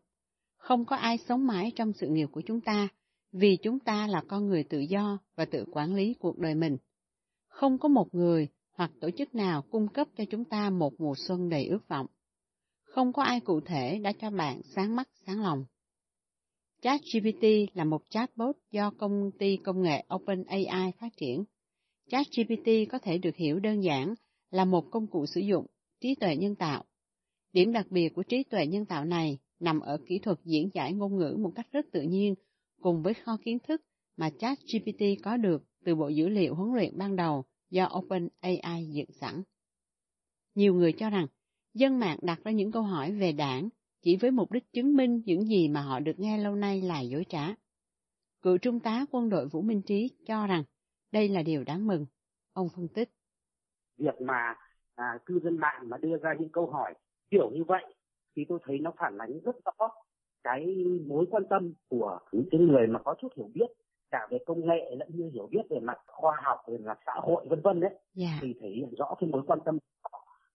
Không 0.58 0.86
có 0.86 0.96
ai 0.96 1.18
sống 1.18 1.48
mãi 1.48 1.72
trong 1.76 1.94
sự 1.94 2.08
nghiệp 2.08 2.28
của 2.32 2.42
chúng 2.42 2.62
ta 2.62 2.88
vì 3.38 3.58
chúng 3.58 3.80
ta 3.80 4.08
là 4.08 4.22
con 4.28 4.48
người 4.48 4.64
tự 4.64 4.80
do 4.80 5.18
và 5.36 5.46
tự 5.46 5.66
quản 5.72 5.96
lý 5.96 6.14
cuộc 6.20 6.38
đời 6.38 6.56
mình. 6.56 6.78
Không 7.48 7.78
có 7.78 7.88
một 7.88 8.08
người 8.12 8.48
hoặc 8.74 8.92
tổ 9.02 9.10
chức 9.12 9.36
nào 9.36 9.62
cung 9.62 9.88
cấp 9.88 10.08
cho 10.18 10.24
chúng 10.30 10.46
ta 10.46 10.70
một 10.70 10.94
mùa 10.98 11.14
xuân 11.28 11.50
đầy 11.50 11.66
ước 11.66 11.88
vọng. 11.88 12.06
Không 12.84 13.14
có 13.14 13.24
ai 13.24 13.40
cụ 13.40 13.60
thể 13.62 14.00
đã 14.00 14.12
cho 14.22 14.30
bạn 14.30 14.62
sáng 14.76 14.96
mắt, 14.96 15.10
sáng 15.26 15.42
lòng. 15.42 15.66
ChatGPT 16.82 17.44
là 17.74 17.84
một 17.84 18.02
chatbot 18.10 18.56
do 18.72 18.92
công 18.92 19.32
ty 19.40 19.58
công 19.58 19.82
nghệ 19.82 20.04
OpenAI 20.16 20.92
phát 21.00 21.18
triển. 21.18 21.44
ChatGPT 22.10 22.92
có 22.92 23.00
thể 23.00 23.18
được 23.18 23.36
hiểu 23.36 23.60
đơn 23.60 23.84
giản 23.84 24.14
là 24.52 24.66
một 24.66 24.86
công 24.92 25.08
cụ 25.08 25.26
sử 25.26 25.42
dụng 25.42 25.66
trí 26.02 26.16
tuệ 26.16 26.36
nhân 26.36 26.56
tạo. 26.56 26.84
Điểm 27.54 27.72
đặc 27.72 27.86
biệt 27.90 28.10
của 28.10 28.24
trí 28.24 28.44
tuệ 28.44 28.68
nhân 28.68 28.86
tạo 28.86 29.06
này 29.06 29.38
nằm 29.60 29.80
ở 29.80 29.98
kỹ 30.08 30.20
thuật 30.20 30.38
diễn 30.44 30.70
giải 30.74 30.94
ngôn 30.94 31.18
ngữ 31.18 31.38
một 31.40 31.52
cách 31.56 31.68
rất 31.72 31.86
tự 31.92 32.02
nhiên 32.02 32.36
cùng 32.82 33.04
với 33.04 33.14
kho 33.14 33.38
kiến 33.44 33.60
thức 33.60 33.82
mà 34.18 34.30
ChatGPT 34.30 35.24
có 35.24 35.38
được 35.38 35.64
từ 35.86 35.96
bộ 35.96 36.08
dữ 36.08 36.30
liệu 36.30 36.56
huấn 36.56 36.74
luyện 36.76 36.98
ban 36.98 37.16
đầu 37.16 37.46
do 37.70 37.90
OpenAI 37.98 38.88
dựng 38.92 39.12
sẵn. 39.12 39.44
Nhiều 40.56 40.74
người 40.74 40.94
cho 40.94 41.10
rằng 41.10 41.28
dân 41.74 42.00
mạng 42.00 42.18
đặt 42.22 42.40
ra 42.44 42.52
những 42.52 42.72
câu 42.72 42.84
hỏi 42.84 43.12
về 43.12 43.32
đảng 43.32 43.70
chỉ 44.02 44.18
với 44.22 44.32
mục 44.32 44.52
đích 44.52 44.72
chứng 44.74 44.96
minh 44.96 45.22
những 45.26 45.46
gì 45.46 45.68
mà 45.68 45.82
họ 45.82 46.00
được 46.00 46.20
nghe 46.20 46.38
lâu 46.38 46.56
nay 46.56 46.82
là 46.82 47.02
dối 47.02 47.26
trá. 47.30 47.48
Cựu 48.42 48.58
trung 48.58 48.80
tá 48.80 49.06
quân 49.12 49.30
đội 49.30 49.48
Vũ 49.48 49.62
Minh 49.62 49.82
Trí 49.82 50.10
cho 50.26 50.48
rằng 50.48 50.64
đây 51.12 51.30
là 51.30 51.44
điều 51.44 51.64
đáng 51.64 51.88
mừng. 51.88 52.06
Ông 52.54 52.68
phân 52.76 52.88
tích. 52.88 53.10
Việc 53.98 54.22
mà 54.22 54.56
à, 54.96 55.20
cư 55.26 55.40
dân 55.44 55.58
mạng 55.58 55.90
mà 55.90 55.98
đưa 55.98 56.18
ra 56.18 56.34
những 56.40 56.50
câu 56.50 56.72
hỏi 56.72 56.94
kiểu 57.32 57.50
như 57.54 57.64
vậy 57.64 57.96
thì 58.36 58.46
tôi 58.50 58.60
thấy 58.64 58.80
nó 58.80 58.94
phản 58.98 59.18
ánh 59.18 59.40
rất 59.46 59.56
rõ 59.66 59.90
cái 60.46 60.86
mối 61.08 61.26
quan 61.32 61.44
tâm 61.50 61.74
của 61.90 62.20
những 62.32 62.48
cái 62.52 62.62
người 62.62 62.88
mà 62.88 63.00
có 63.00 63.16
chút 63.22 63.28
hiểu 63.38 63.50
biết 63.54 63.72
cả 64.12 64.28
về 64.30 64.38
công 64.46 64.68
nghệ 64.68 64.96
lẫn 64.98 65.10
như 65.12 65.30
hiểu 65.34 65.48
biết 65.52 65.62
về 65.70 65.80
mặt 65.80 65.98
khoa 66.08 66.38
học 66.44 66.60
về 66.68 66.78
mặt 66.78 67.00
xã 67.06 67.14
hội 67.16 67.46
vân 67.50 67.62
vân 67.62 67.80
đấy 67.80 67.90
yeah. 67.90 68.02
Dạ. 68.14 68.40
thì 68.42 68.54
thể 68.62 68.70
hiện 68.70 68.94
rõ 68.98 69.16
cái 69.20 69.30
mối 69.30 69.42
quan 69.48 69.60
tâm 69.66 69.78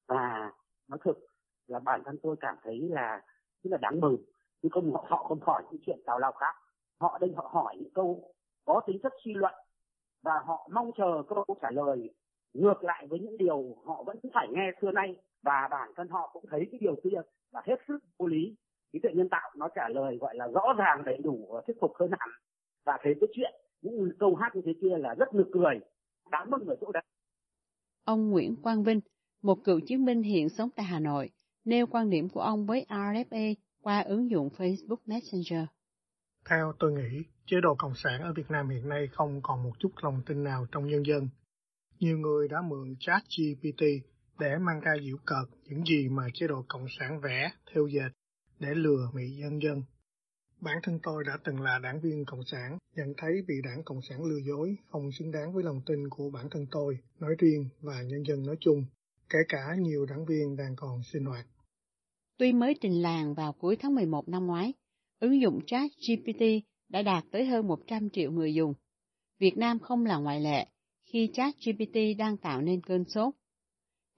và 0.06 0.52
nó 0.88 0.96
thực 1.04 1.18
là 1.66 1.78
bản 1.78 2.02
thân 2.04 2.18
tôi 2.22 2.36
cảm 2.40 2.56
thấy 2.62 2.78
là 2.90 3.22
rất 3.62 3.70
là 3.70 3.78
đáng 3.78 4.00
mừng 4.00 4.16
chứ 4.62 4.68
không 4.72 4.92
họ, 4.92 5.04
họ 5.08 5.24
không 5.24 5.40
hỏi 5.42 5.62
những 5.70 5.80
chuyện 5.86 6.00
tào 6.06 6.18
lao 6.18 6.32
khác 6.32 6.54
họ 7.00 7.18
đây 7.20 7.32
họ 7.36 7.50
hỏi 7.52 7.76
những 7.78 7.92
câu 7.94 8.32
có 8.64 8.80
tính 8.86 8.98
chất 9.02 9.12
suy 9.24 9.34
luận 9.34 9.54
và 10.22 10.32
họ 10.44 10.68
mong 10.72 10.90
chờ 10.96 11.22
câu 11.28 11.44
trả 11.62 11.70
lời 11.70 12.14
ngược 12.54 12.84
lại 12.84 13.06
với 13.06 13.18
những 13.18 13.36
điều 13.36 13.76
họ 13.84 14.02
vẫn 14.02 14.16
phải 14.34 14.48
nghe 14.50 14.70
xưa 14.80 14.90
nay 14.90 15.16
và 15.42 15.68
bản 15.70 15.92
thân 15.96 16.08
họ 16.08 16.30
cũng 16.32 16.44
thấy 16.50 16.68
cái 16.70 16.78
điều 16.80 16.94
kia 17.04 17.20
và 17.52 17.62
hết 17.64 17.76
sức 17.88 17.98
vô 18.18 18.26
lý 18.26 18.56
trí 18.92 18.98
tuệ 19.02 19.10
nhân 19.14 19.28
tạo 19.28 19.50
nó 19.56 19.68
trả 19.74 19.88
lời 19.88 20.16
gọi 20.20 20.36
là 20.36 20.46
rõ 20.48 20.74
ràng 20.78 21.02
đầy 21.04 21.18
đủ 21.24 21.48
và 21.52 21.60
thuyết 21.66 21.76
phục 21.80 21.92
hơn 22.00 22.10
hẳn 22.10 22.28
và 22.84 22.98
thấy 23.02 23.14
cái 23.20 23.28
chuyện 23.32 23.54
những 23.82 24.10
câu 24.18 24.34
hát 24.34 24.56
như 24.56 24.62
thế 24.64 24.72
kia 24.80 24.96
là 24.98 25.14
rất 25.14 25.34
nực 25.34 25.46
cười 25.52 25.74
đáng 26.30 26.50
mừng 26.50 26.66
ở 26.66 26.76
chỗ 26.80 26.92
đó 26.92 27.00
ông 28.04 28.30
Nguyễn 28.30 28.56
Quang 28.62 28.84
Vinh 28.84 29.00
một 29.42 29.64
cựu 29.64 29.80
chiến 29.80 30.04
binh 30.04 30.22
hiện 30.22 30.48
sống 30.48 30.68
tại 30.76 30.86
Hà 30.86 30.98
Nội 30.98 31.30
nêu 31.64 31.86
quan 31.86 32.10
điểm 32.10 32.28
của 32.28 32.40
ông 32.40 32.66
với 32.66 32.86
RFA 32.88 33.54
qua 33.82 34.00
ứng 34.00 34.30
dụng 34.30 34.48
Facebook 34.56 34.96
Messenger. 35.06 35.68
Theo 36.50 36.72
tôi 36.78 36.92
nghĩ, 36.92 37.22
chế 37.46 37.56
độ 37.62 37.74
Cộng 37.78 37.94
sản 37.94 38.22
ở 38.22 38.32
Việt 38.32 38.50
Nam 38.50 38.68
hiện 38.68 38.88
nay 38.88 39.08
không 39.12 39.40
còn 39.42 39.62
một 39.62 39.72
chút 39.78 39.90
lòng 40.02 40.22
tin 40.26 40.44
nào 40.44 40.66
trong 40.72 40.86
nhân 40.86 41.02
dân. 41.06 41.28
Nhiều 41.98 42.18
người 42.18 42.48
đã 42.48 42.56
mượn 42.60 42.94
chat 42.98 43.22
GPT 43.22 43.82
để 44.38 44.58
mang 44.58 44.80
ra 44.80 44.92
giễu 45.04 45.16
cợt 45.26 45.58
những 45.64 45.84
gì 45.84 46.08
mà 46.08 46.22
chế 46.34 46.46
độ 46.46 46.64
Cộng 46.68 46.86
sản 46.98 47.20
vẽ, 47.20 47.50
theo 47.74 47.86
dệt 47.86 48.10
để 48.60 48.68
lừa 48.74 49.10
mỹ 49.14 49.30
dân 49.30 49.62
dân. 49.62 49.82
Bản 50.60 50.76
thân 50.82 50.98
tôi 51.02 51.24
đã 51.26 51.38
từng 51.44 51.60
là 51.60 51.78
đảng 51.78 52.00
viên 52.00 52.24
Cộng 52.24 52.44
sản, 52.44 52.78
nhận 52.96 53.14
thấy 53.16 53.32
bị 53.48 53.54
đảng 53.64 53.82
Cộng 53.84 54.02
sản 54.02 54.24
lừa 54.24 54.38
dối 54.38 54.76
không 54.86 55.12
xứng 55.12 55.32
đáng 55.32 55.52
với 55.52 55.64
lòng 55.64 55.80
tin 55.86 56.08
của 56.08 56.30
bản 56.30 56.50
thân 56.50 56.66
tôi, 56.70 56.98
nói 57.20 57.34
riêng 57.38 57.68
và 57.80 58.02
nhân 58.02 58.22
dân 58.26 58.46
nói 58.46 58.56
chung, 58.60 58.84
kể 59.28 59.38
cả 59.48 59.74
nhiều 59.78 60.06
đảng 60.06 60.24
viên 60.24 60.56
đang 60.56 60.76
còn 60.76 61.02
sinh 61.12 61.24
hoạt. 61.24 61.46
Tuy 62.38 62.52
mới 62.52 62.74
trình 62.80 63.02
làng 63.02 63.34
vào 63.34 63.52
cuối 63.52 63.76
tháng 63.76 63.94
11 63.94 64.28
năm 64.28 64.46
ngoái, 64.46 64.72
ứng 65.20 65.40
dụng 65.40 65.60
chat 65.66 65.90
GPT 66.08 66.44
đã 66.88 67.02
đạt 67.02 67.24
tới 67.30 67.44
hơn 67.44 67.68
100 67.68 68.10
triệu 68.10 68.30
người 68.30 68.54
dùng. 68.54 68.74
Việt 69.38 69.56
Nam 69.56 69.78
không 69.78 70.06
là 70.06 70.16
ngoại 70.16 70.40
lệ 70.40 70.66
khi 71.04 71.30
chat 71.32 71.54
GPT 71.66 71.96
đang 72.18 72.36
tạo 72.36 72.62
nên 72.62 72.80
cơn 72.80 73.04
sốt. 73.04 73.34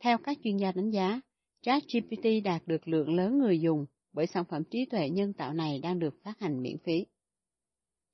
Theo 0.04 0.18
các 0.18 0.38
chuyên 0.44 0.56
gia 0.56 0.72
đánh 0.72 0.90
giá, 0.90 1.20
chat 1.60 1.82
GPT 1.92 2.44
đạt 2.44 2.62
được 2.66 2.88
lượng 2.88 3.16
lớn 3.16 3.38
người 3.38 3.60
dùng 3.60 3.86
bởi 4.12 4.26
sản 4.26 4.44
phẩm 4.50 4.62
trí 4.70 4.84
tuệ 4.90 5.08
nhân 5.10 5.32
tạo 5.32 5.52
này 5.52 5.78
đang 5.82 5.98
được 5.98 6.14
phát 6.24 6.38
hành 6.40 6.62
miễn 6.62 6.76
phí. 6.84 7.06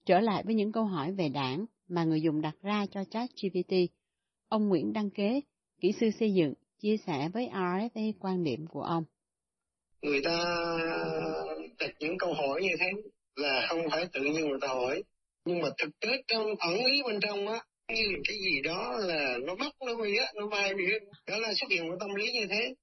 Trở 0.07 0.21
lại 0.21 0.43
với 0.47 0.55
những 0.55 0.73
câu 0.73 0.85
hỏi 0.85 1.13
về 1.13 1.29
đảng 1.29 1.67
mà 1.89 2.05
người 2.05 2.23
dùng 2.23 2.41
đặt 2.41 2.55
ra 2.63 2.87
cho 2.91 3.05
chat 3.05 3.31
GPT, 3.43 3.75
ông 4.49 4.69
Nguyễn 4.69 4.93
Đăng 4.93 5.11
Kế, 5.11 5.41
kỹ 5.81 5.93
sư 6.01 6.11
xây 6.21 6.35
dựng, 6.35 6.55
chia 6.79 6.97
sẻ 7.07 7.29
với 7.35 7.49
RFA 7.53 8.13
quan 8.21 8.45
điểm 8.45 8.67
của 8.67 8.83
ông. 8.83 9.05
Người 10.03 10.21
ta 10.25 10.45
đặt 11.79 11.91
những 12.01 12.19
câu 12.19 12.35
hỏi 12.35 12.63
như 12.63 12.77
thế 12.81 12.87
là 13.37 13.67
không 13.69 13.81
phải 13.91 14.07
tự 14.13 14.21
nhiên 14.23 14.49
người 14.49 14.59
ta 14.61 14.69
hỏi, 14.69 15.03
nhưng 15.45 15.59
mà 15.59 15.69
thực 15.79 16.01
tế 16.01 16.09
trong 16.27 16.47
ẩn 16.59 16.75
ý 16.75 17.03
bên 17.03 17.21
trong 17.21 17.49
á, 17.49 17.65
như 17.89 18.03
cái 18.29 18.37
gì 18.39 18.61
đó 18.63 18.97
là 18.99 19.39
nó 19.47 19.55
bắt 19.55 19.73
nó 19.87 19.95
bị 19.95 20.17
á, 20.17 20.33
nó 20.35 20.47
bay 20.47 20.75
bị 20.75 20.85
đó 21.27 21.39
là 21.39 21.55
xuất 21.55 21.71
hiện 21.71 21.89
một 21.89 21.97
tâm 22.01 22.15
lý 22.15 22.33
như 22.33 22.47
thế. 22.51 22.75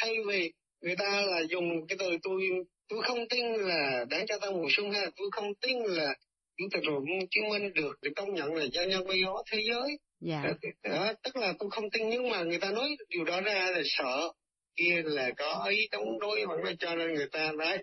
Thay 0.00 0.14
vì 0.28 0.52
người 0.80 0.96
ta 0.96 1.22
là 1.26 1.40
dùng 1.50 1.86
cái 1.88 1.98
từ 1.98 2.16
tôi 2.22 2.42
tôi 2.88 3.02
không 3.02 3.28
tin 3.28 3.46
là 3.46 4.04
đáng 4.10 4.26
cho 4.26 4.38
ta 4.38 4.48
xuân 4.76 4.92
hay 4.92 5.02
là 5.02 5.10
tôi 5.16 5.28
không 5.32 5.54
tin 5.54 5.78
là 5.82 6.14
chủ 6.56 6.64
tịch 6.72 6.82
hồ 6.86 7.00
chí 7.30 7.40
minh 7.50 7.72
được 7.74 7.98
được 8.02 8.10
công 8.16 8.34
nhận 8.34 8.54
là 8.54 8.64
gia 8.72 8.84
nhân 8.84 9.06
bây 9.06 9.20
giờ 9.20 9.28
thế 9.52 9.62
giới. 9.68 9.98
Dạ. 10.20 10.44
đó, 10.82 11.12
tức 11.22 11.36
là 11.36 11.54
tôi 11.58 11.70
không 11.70 11.90
tin. 11.90 12.08
Nhưng 12.08 12.30
mà 12.30 12.42
người 12.42 12.58
ta 12.58 12.70
nói 12.70 12.88
điều 13.08 13.24
đó 13.24 13.40
ra 13.40 13.70
là 13.70 13.80
sợ 13.84 14.32
kia 14.76 15.02
là 15.04 15.30
có 15.36 15.66
ý 15.70 15.88
chống 15.90 16.18
đối 16.20 16.42
hoặc 16.46 16.64
là 16.64 16.72
cho 16.78 16.94
nên 16.94 17.14
người 17.14 17.28
ta 17.32 17.52
đấy 17.58 17.82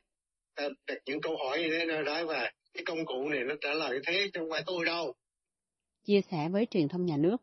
đặt 0.87 0.97
những 1.05 1.21
câu 1.21 1.37
hỏi 1.37 1.59
như 1.59 1.69
thế 1.79 1.85
nào 1.85 2.03
đó 2.03 2.25
và 2.25 2.51
cái 2.73 2.83
công 2.85 3.05
cụ 3.05 3.29
này 3.29 3.43
nó 3.43 3.55
trả 3.61 3.73
lời 3.73 3.99
thế 4.07 4.29
chứ 4.33 4.39
không 4.39 4.49
phải 4.51 4.63
tôi 4.65 4.85
đâu. 4.85 5.13
Chia 6.03 6.21
sẻ 6.31 6.49
với 6.51 6.67
truyền 6.71 6.87
thông 6.87 7.05
nhà 7.05 7.17
nước 7.17 7.37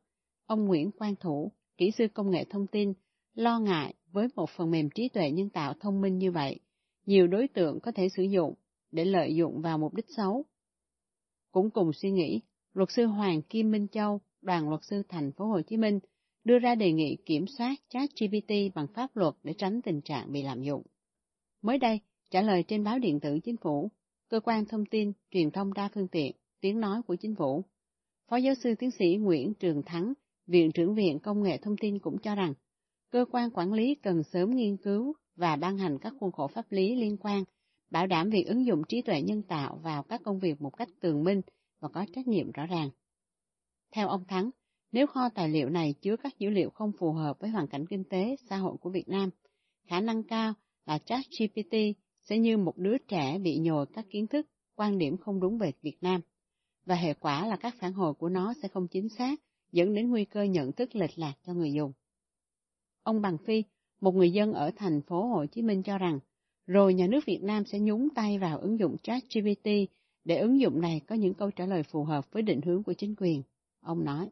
ông 0.46 0.64
Nguyễn 0.64 0.90
Quang 0.90 1.16
Thủ 1.16 1.52
kỹ 1.76 1.90
sư 1.98 2.06
công 2.14 2.30
nghệ 2.30 2.44
thông 2.50 2.66
tin 2.66 2.92
lo 3.34 3.58
ngại 3.58 3.94
với 4.14 4.28
một 4.36 4.50
phần 4.50 4.70
mềm 4.70 4.90
trí 4.90 5.08
tuệ 5.08 5.30
nhân 5.30 5.50
tạo 5.50 5.74
thông 5.80 6.00
minh 6.00 6.18
như 6.18 6.30
vậy, 6.30 6.60
nhiều 7.06 7.26
đối 7.26 7.48
tượng 7.48 7.80
có 7.80 7.92
thể 7.92 8.08
sử 8.16 8.22
dụng 8.22 8.54
để 8.90 9.04
lợi 9.04 9.34
dụng 9.34 9.60
vào 9.60 9.78
mục 9.78 9.94
đích 9.94 10.06
xấu. 10.16 10.44
Cũng 11.52 11.70
cùng 11.70 11.92
suy 11.92 12.10
nghĩ, 12.10 12.40
luật 12.74 12.88
sư 12.92 13.06
Hoàng 13.06 13.42
Kim 13.42 13.70
Minh 13.70 13.86
Châu, 13.92 14.20
đoàn 14.42 14.68
luật 14.68 14.80
sư 14.84 15.02
thành 15.08 15.32
phố 15.32 15.46
Hồ 15.46 15.60
Chí 15.60 15.76
Minh 15.76 15.98
đưa 16.44 16.58
ra 16.58 16.74
đề 16.74 16.92
nghị 16.92 17.16
kiểm 17.26 17.46
soát 17.46 17.74
chat 17.88 18.10
GPT 18.20 18.74
bằng 18.74 18.86
pháp 18.94 19.16
luật 19.16 19.34
để 19.42 19.54
tránh 19.58 19.82
tình 19.82 20.00
trạng 20.00 20.32
bị 20.32 20.42
lạm 20.42 20.62
dụng. 20.62 20.82
Mới 21.62 21.78
đây, 21.78 22.00
trả 22.30 22.42
lời 22.42 22.64
trên 22.68 22.84
báo 22.84 22.98
điện 22.98 23.20
tử 23.20 23.38
chính 23.44 23.56
phủ, 23.56 23.90
cơ 24.28 24.40
quan 24.40 24.64
thông 24.66 24.86
tin, 24.86 25.12
truyền 25.30 25.50
thông 25.50 25.74
đa 25.74 25.88
phương 25.94 26.08
tiện, 26.08 26.32
tiếng 26.60 26.80
nói 26.80 27.02
của 27.02 27.16
chính 27.16 27.34
phủ, 27.34 27.64
Phó 28.28 28.36
giáo 28.36 28.54
sư 28.54 28.74
tiến 28.78 28.90
sĩ 28.90 29.16
Nguyễn 29.16 29.54
Trường 29.54 29.82
Thắng, 29.82 30.12
Viện 30.46 30.72
trưởng 30.72 30.94
Viện 30.94 31.18
Công 31.18 31.42
nghệ 31.42 31.58
Thông 31.58 31.76
tin 31.76 31.98
cũng 31.98 32.18
cho 32.18 32.34
rằng, 32.34 32.54
cơ 33.14 33.24
quan 33.30 33.50
quản 33.50 33.72
lý 33.72 33.94
cần 33.94 34.22
sớm 34.22 34.50
nghiên 34.50 34.76
cứu 34.76 35.14
và 35.36 35.56
ban 35.56 35.78
hành 35.78 35.98
các 35.98 36.12
khuôn 36.20 36.32
khổ 36.32 36.46
pháp 36.46 36.72
lý 36.72 36.96
liên 36.96 37.16
quan, 37.16 37.44
bảo 37.90 38.06
đảm 38.06 38.30
việc 38.30 38.44
ứng 38.46 38.66
dụng 38.66 38.82
trí 38.88 39.02
tuệ 39.02 39.22
nhân 39.22 39.42
tạo 39.42 39.80
vào 39.82 40.02
các 40.02 40.20
công 40.24 40.38
việc 40.38 40.62
một 40.62 40.70
cách 40.70 40.88
tường 41.00 41.24
minh 41.24 41.40
và 41.80 41.88
có 41.88 42.06
trách 42.14 42.26
nhiệm 42.28 42.52
rõ 42.52 42.66
ràng. 42.66 42.90
Theo 43.94 44.08
ông 44.08 44.24
Thắng, 44.24 44.50
nếu 44.92 45.06
kho 45.06 45.28
tài 45.28 45.48
liệu 45.48 45.68
này 45.68 45.94
chứa 46.00 46.16
các 46.16 46.38
dữ 46.38 46.50
liệu 46.50 46.70
không 46.70 46.92
phù 46.98 47.12
hợp 47.12 47.38
với 47.40 47.50
hoàn 47.50 47.66
cảnh 47.66 47.86
kinh 47.86 48.04
tế, 48.04 48.36
xã 48.50 48.56
hội 48.56 48.76
của 48.80 48.90
Việt 48.90 49.08
Nam, 49.08 49.30
khả 49.88 50.00
năng 50.00 50.22
cao 50.22 50.54
là 50.86 50.98
ChatGPT 50.98 51.74
sẽ 52.22 52.38
như 52.38 52.56
một 52.56 52.76
đứa 52.76 52.98
trẻ 53.08 53.38
bị 53.38 53.58
nhồi 53.58 53.86
các 53.94 54.06
kiến 54.10 54.26
thức, 54.26 54.46
quan 54.76 54.98
điểm 54.98 55.16
không 55.16 55.40
đúng 55.40 55.58
về 55.58 55.72
Việt 55.82 55.96
Nam, 56.00 56.20
và 56.86 56.94
hệ 56.94 57.14
quả 57.14 57.46
là 57.46 57.56
các 57.56 57.74
phản 57.78 57.92
hồi 57.92 58.14
của 58.14 58.28
nó 58.28 58.54
sẽ 58.62 58.68
không 58.68 58.88
chính 58.88 59.08
xác, 59.08 59.40
dẫn 59.72 59.94
đến 59.94 60.10
nguy 60.10 60.24
cơ 60.24 60.42
nhận 60.42 60.72
thức 60.72 60.96
lệch 60.96 61.18
lạc 61.18 61.34
cho 61.46 61.52
người 61.54 61.72
dùng. 61.72 61.92
Ông 63.04 63.22
Bằng 63.22 63.38
Phi, 63.38 63.64
một 64.00 64.14
người 64.14 64.30
dân 64.30 64.52
ở 64.52 64.70
thành 64.76 65.02
phố 65.02 65.26
Hồ 65.26 65.46
Chí 65.46 65.62
Minh 65.62 65.82
cho 65.82 65.98
rằng, 65.98 66.18
rồi 66.66 66.94
nhà 66.94 67.06
nước 67.06 67.20
Việt 67.26 67.40
Nam 67.42 67.64
sẽ 67.64 67.78
nhúng 67.78 68.08
tay 68.14 68.38
vào 68.38 68.58
ứng 68.58 68.78
dụng 68.78 68.96
ChatGPT 69.02 69.68
để 70.24 70.36
ứng 70.36 70.60
dụng 70.60 70.80
này 70.80 71.00
có 71.08 71.14
những 71.14 71.34
câu 71.34 71.50
trả 71.50 71.66
lời 71.66 71.82
phù 71.82 72.04
hợp 72.04 72.32
với 72.32 72.42
định 72.42 72.60
hướng 72.62 72.82
của 72.82 72.92
chính 72.92 73.14
quyền. 73.18 73.42
Ông 73.80 74.04
nói. 74.04 74.30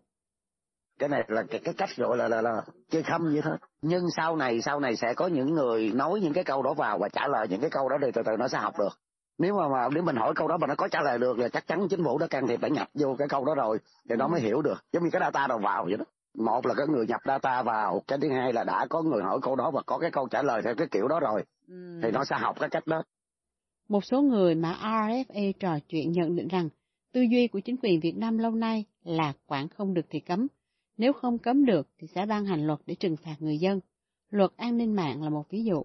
Cái 0.99 1.09
này 1.09 1.25
là 1.29 1.43
cái, 1.43 1.61
cái 1.65 1.75
cách 1.75 1.89
gọi 1.97 2.17
là 2.17 2.29
là, 2.29 2.43
là 2.43 2.63
chơi 2.91 3.03
khăm 3.03 3.23
vậy 3.33 3.41
thôi. 3.43 3.57
Nhưng 3.83 4.05
sau 4.17 4.37
này 4.37 4.61
sau 4.63 4.81
này 4.81 4.97
sẽ 4.97 5.15
có 5.15 5.27
những 5.27 5.55
người 5.55 5.91
nói 5.95 6.21
những 6.21 6.33
cái 6.33 6.45
câu 6.45 6.63
đó 6.63 6.75
vào 6.75 6.99
và 6.99 7.09
trả 7.09 7.29
lời 7.29 7.47
những 7.51 7.61
cái 7.61 7.71
câu 7.71 7.89
đó 7.89 7.97
thì 8.03 8.11
từ 8.15 8.23
từ 8.27 8.33
nó 8.39 8.49
sẽ 8.49 8.59
học 8.59 8.75
được. 8.79 8.99
Nếu 9.39 9.55
mà, 9.55 9.69
mà 9.69 9.89
nếu 9.95 10.03
mình 10.03 10.17
hỏi 10.17 10.33
câu 10.37 10.49
đó 10.49 10.57
mà 10.57 10.67
nó 10.67 10.75
có 10.75 10.89
trả 10.89 11.03
lời 11.03 11.19
được 11.19 11.39
là 11.39 11.49
chắc 11.49 11.67
chắn 11.67 11.87
chính 11.91 12.05
phủ 12.05 12.19
đã 12.19 12.27
can 12.27 12.47
thiệp 12.47 12.61
đã 12.61 12.69
nhập 12.69 12.89
vô 12.95 13.17
cái 13.19 13.29
câu 13.29 13.45
đó 13.45 13.55
rồi 13.55 13.79
thì 14.09 14.17
nó 14.17 14.29
mới 14.29 14.41
hiểu 14.41 14.63
được. 14.63 14.85
Giống 14.93 15.05
như 15.05 15.11
cái 15.13 15.21
data 15.21 15.47
đầu 15.47 15.59
vào 15.59 15.85
vậy 15.85 15.97
đó 15.97 16.05
một 16.35 16.67
là 16.67 16.75
có 16.75 16.87
người 16.87 17.07
nhập 17.07 17.21
data 17.25 17.63
vào 17.63 18.03
cái 18.07 18.19
thứ 18.23 18.29
hai 18.29 18.53
là 18.53 18.65
đã 18.65 18.87
có 18.91 19.03
người 19.03 19.23
hỏi 19.23 19.39
câu 19.43 19.57
đó 19.57 19.71
và 19.71 19.83
có 19.87 19.99
cái 19.99 20.11
câu 20.11 20.29
trả 20.31 20.43
lời 20.43 20.63
theo 20.65 20.75
cái 20.75 20.87
kiểu 20.91 21.09
đó 21.09 21.21
rồi. 21.21 21.45
Ừ. 21.69 22.01
thì 22.03 22.11
nó 22.11 22.25
sẽ 22.25 22.37
học 22.39 22.57
cái 22.61 22.69
cách 22.69 22.87
đó. 22.87 23.03
Một 23.89 24.05
số 24.05 24.23
người 24.23 24.55
mà 24.55 24.79
RFA 24.83 25.53
trò 25.61 25.79
chuyện 25.89 26.13
nhận 26.13 26.37
định 26.37 26.49
rằng 26.49 26.69
tư 27.13 27.21
duy 27.21 27.49
của 27.49 27.61
chính 27.61 27.77
quyền 27.83 28.01
Việt 28.01 28.17
Nam 28.17 28.39
lâu 28.39 28.51
nay 28.51 28.85
là 29.05 29.33
quản 29.47 29.69
không 29.69 29.95
được 29.95 30.07
thì 30.11 30.21
cấm. 30.21 30.47
Nếu 30.97 31.13
không 31.13 31.39
cấm 31.39 31.65
được 31.65 31.89
thì 31.99 32.07
sẽ 32.15 32.27
ban 32.27 32.45
hành 32.45 32.67
luật 32.67 32.79
để 32.87 32.95
trừng 32.95 33.17
phạt 33.17 33.37
người 33.39 33.59
dân. 33.59 33.81
Luật 34.31 34.51
an 34.57 34.77
ninh 34.77 34.97
mạng 34.97 35.23
là 35.23 35.31
một 35.31 35.45
ví 35.51 35.65
dụ. 35.65 35.85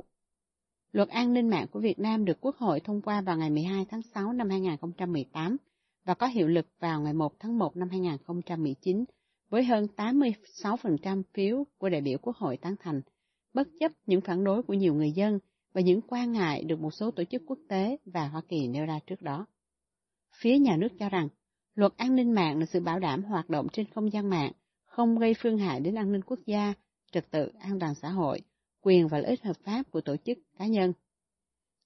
Luật 0.92 1.10
an 1.10 1.34
ninh 1.34 1.50
mạng 1.50 1.66
của 1.72 1.80
Việt 1.80 2.00
Nam 2.00 2.26
được 2.26 2.38
Quốc 2.42 2.56
hội 2.56 2.80
thông 2.80 3.02
qua 3.02 3.22
vào 3.22 3.38
ngày 3.38 3.50
12 3.50 3.86
tháng 3.90 4.02
6 4.02 4.34
năm 4.34 4.50
2018 4.50 5.58
và 6.06 6.14
có 6.14 6.28
hiệu 6.28 6.48
lực 6.48 6.68
vào 6.80 7.02
ngày 7.02 7.14
1 7.14 7.34
tháng 7.40 7.58
1 7.58 7.78
năm 7.78 7.90
2019 7.90 9.06
với 9.50 9.64
hơn 9.64 9.88
86% 9.98 11.24
phiếu 11.34 11.64
của 11.78 11.90
đại 11.90 12.02
biểu 12.02 12.18
Quốc 12.22 12.36
hội 12.36 12.58
tán 12.58 12.76
thành, 12.80 13.02
bất 13.54 13.68
chấp 13.80 13.92
những 14.06 14.22
phản 14.22 14.44
đối 14.44 14.64
của 14.64 14.74
nhiều 14.74 14.94
người 14.94 15.12
dân 15.12 15.40
và 15.74 15.82
những 15.82 16.02
quan 16.08 16.32
ngại 16.32 16.64
được 16.64 16.80
một 16.80 16.94
số 16.94 17.12
tổ 17.12 17.24
chức 17.24 17.42
quốc 17.46 17.60
tế 17.70 17.98
và 18.06 18.28
Hoa 18.28 18.42
Kỳ 18.48 18.68
nêu 18.68 18.86
ra 18.86 19.00
trước 19.08 19.22
đó. 19.22 19.46
Phía 20.36 20.60
nhà 20.60 20.78
nước 20.78 20.90
cho 21.00 21.10
rằng, 21.10 21.30
luật 21.76 21.94
an 21.98 22.16
ninh 22.16 22.32
mạng 22.32 22.60
là 22.60 22.66
sự 22.66 22.80
bảo 22.80 23.00
đảm 23.00 23.24
hoạt 23.24 23.50
động 23.50 23.68
trên 23.74 23.86
không 23.90 24.14
gian 24.14 24.30
mạng, 24.30 24.52
không 24.86 25.20
gây 25.20 25.34
phương 25.42 25.58
hại 25.58 25.80
đến 25.80 25.96
an 25.96 26.12
ninh 26.12 26.22
quốc 26.22 26.40
gia, 26.46 26.74
trật 27.12 27.32
tự 27.32 27.52
an 27.60 27.80
toàn 27.80 27.96
xã 27.96 28.10
hội, 28.10 28.42
quyền 28.82 29.08
và 29.08 29.18
lợi 29.18 29.30
ích 29.30 29.44
hợp 29.44 29.58
pháp 29.64 29.92
của 29.92 30.02
tổ 30.02 30.16
chức 30.26 30.38
cá 30.58 30.68
nhân. 30.68 30.94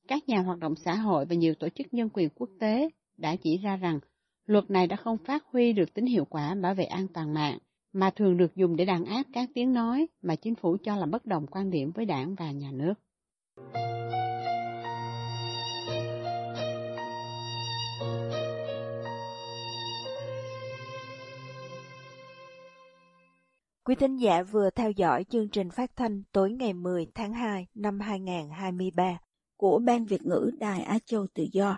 Các 0.07 0.29
nhà 0.29 0.41
hoạt 0.41 0.59
động 0.59 0.75
xã 0.75 0.95
hội 0.95 1.25
và 1.25 1.35
nhiều 1.35 1.53
tổ 1.55 1.69
chức 1.69 1.93
nhân 1.93 2.09
quyền 2.13 2.29
quốc 2.29 2.49
tế 2.59 2.89
đã 3.17 3.35
chỉ 3.35 3.57
ra 3.57 3.77
rằng 3.77 3.99
Luật 4.45 4.71
này 4.71 4.87
đã 4.87 4.95
không 4.95 5.17
phát 5.17 5.43
huy 5.45 5.73
được 5.73 5.93
tính 5.93 6.05
hiệu 6.05 6.25
quả 6.25 6.55
bảo 6.55 6.75
vệ 6.75 6.83
an 6.83 7.07
toàn 7.13 7.33
mạng, 7.33 7.57
mà 7.93 8.09
thường 8.09 8.37
được 8.37 8.55
dùng 8.55 8.75
để 8.75 8.85
đàn 8.85 9.05
áp 9.05 9.23
các 9.33 9.49
tiếng 9.53 9.73
nói 9.73 10.07
mà 10.21 10.35
chính 10.35 10.55
phủ 10.55 10.77
cho 10.83 10.95
là 10.95 11.05
bất 11.05 11.25
đồng 11.25 11.47
quan 11.47 11.71
điểm 11.71 11.91
với 11.91 12.05
đảng 12.05 12.35
và 12.35 12.51
nhà 12.51 12.71
nước. 12.71 12.93
Quý 23.83 23.95
thính 23.95 24.17
giả 24.17 24.43
vừa 24.43 24.69
theo 24.69 24.91
dõi 24.91 25.23
chương 25.23 25.49
trình 25.49 25.69
phát 25.69 25.95
thanh 25.95 26.23
tối 26.31 26.51
ngày 26.51 26.73
10 26.73 27.07
tháng 27.15 27.33
2 27.33 27.67
năm 27.73 27.99
2023 27.99 29.19
của 29.57 29.79
Ban 29.79 30.05
Việt 30.05 30.21
ngữ 30.21 30.51
Đài 30.59 30.81
Á 30.81 30.99
Châu 31.05 31.27
Tự 31.33 31.47
Do 31.51 31.77